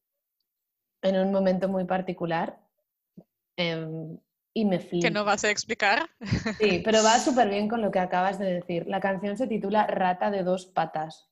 [1.03, 2.59] en un momento muy particular,
[3.57, 4.17] em,
[4.55, 5.09] y me Que flipa.
[5.11, 6.09] no vas a explicar.
[6.59, 8.87] Sí, pero va súper bien con lo que acabas de decir.
[8.87, 11.29] La canción se titula Rata de dos patas.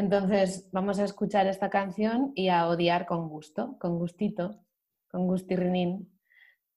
[0.00, 4.64] Entonces vamos a escuchar esta canción y a odiar con gusto, con gustito,
[5.10, 6.10] con gustirrinín.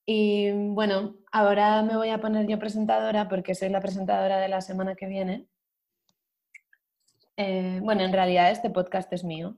[0.06, 4.60] Y bueno, ahora me voy a poner yo presentadora porque soy la presentadora de la
[4.60, 5.48] semana que viene.
[7.38, 9.56] Eh, bueno, en realidad este podcast es mío.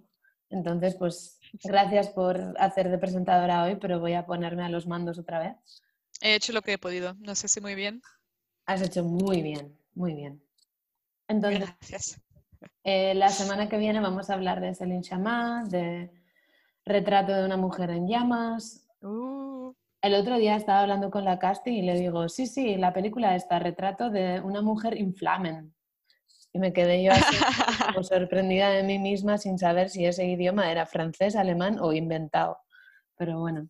[0.51, 5.17] Entonces, pues gracias por hacer de presentadora hoy, pero voy a ponerme a los mandos
[5.17, 5.81] otra vez.
[6.21, 7.15] He hecho lo que he podido.
[7.15, 8.03] No sé si muy bien.
[8.67, 10.43] Has hecho muy bien, muy bien.
[11.27, 12.21] Entonces, Gracias.
[12.83, 16.11] Eh, la semana que viene vamos a hablar de Céline Chamá, de
[16.85, 18.87] Retrato de una mujer en llamas.
[19.01, 22.93] Uh, El otro día estaba hablando con la casting y le digo, sí, sí, la
[22.93, 25.73] película está, Retrato de una mujer in flamen.
[26.53, 27.35] Y me quedé yo así
[27.93, 32.57] como sorprendida de mí misma sin saber si ese idioma era francés, alemán o inventado.
[33.17, 33.67] Pero bueno.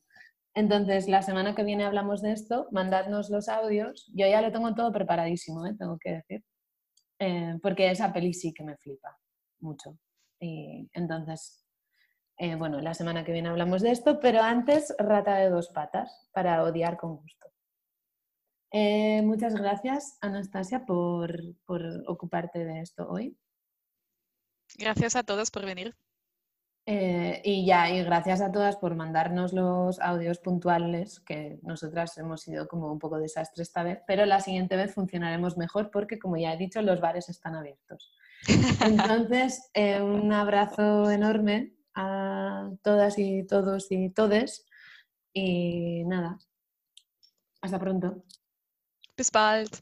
[0.54, 4.12] Entonces, la semana que viene hablamos de esto, mandadnos los audios.
[4.14, 5.76] Yo ya lo tengo todo preparadísimo, ¿eh?
[5.78, 6.44] tengo que decir.
[7.20, 9.18] Eh, porque esa peli sí que me flipa
[9.60, 9.98] mucho.
[10.40, 11.66] Y entonces,
[12.38, 16.30] eh, bueno, la semana que viene hablamos de esto, pero antes, rata de dos patas,
[16.34, 17.48] para odiar con gusto.
[18.72, 21.32] Eh, muchas gracias, Anastasia, por,
[21.66, 23.38] por ocuparte de esto hoy.
[24.78, 25.96] gracias a todos por venir.
[26.88, 32.42] Eh, y ya, y gracias a todas por mandarnos los audios puntuales, que nosotras hemos
[32.42, 36.38] sido como un poco desastre esta vez, pero la siguiente vez funcionaremos mejor porque, como
[36.38, 38.16] ya he dicho, los bares están abiertos.
[38.86, 44.68] Entonces, eh, un abrazo enorme a todas y todos y todes.
[45.34, 46.38] Y nada,
[47.62, 48.24] hasta pronto.
[49.18, 49.82] Bis bald.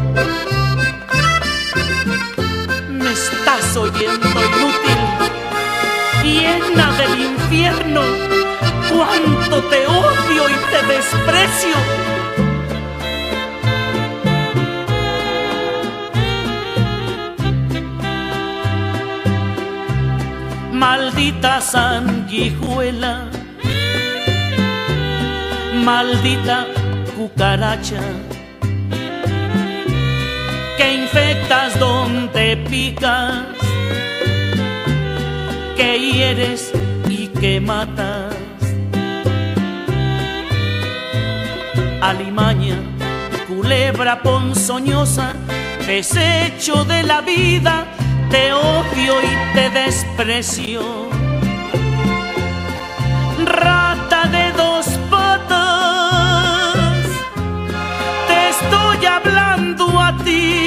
[3.81, 4.99] Oyendo inútil,
[6.23, 8.01] llena del infierno,
[8.91, 11.75] cuánto te odio y te desprecio.
[20.71, 23.29] Maldita sanguijuela,
[25.83, 26.67] maldita
[27.15, 28.01] cucaracha,
[30.77, 33.50] que infectas donde picas,
[35.81, 36.71] que hieres
[37.09, 38.35] y que matas.
[42.01, 42.77] Alimaña,
[43.47, 45.33] culebra ponzoñosa,
[45.87, 47.85] desecho de la vida,
[48.29, 50.83] te odio y te desprecio.
[53.43, 57.05] Rata de dos patas,
[58.27, 60.60] te estoy hablando a ti.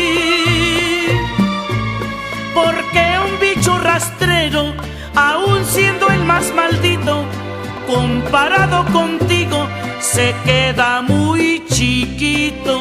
[8.35, 9.69] comparado contigo
[10.01, 12.75] se queda muy chiquito.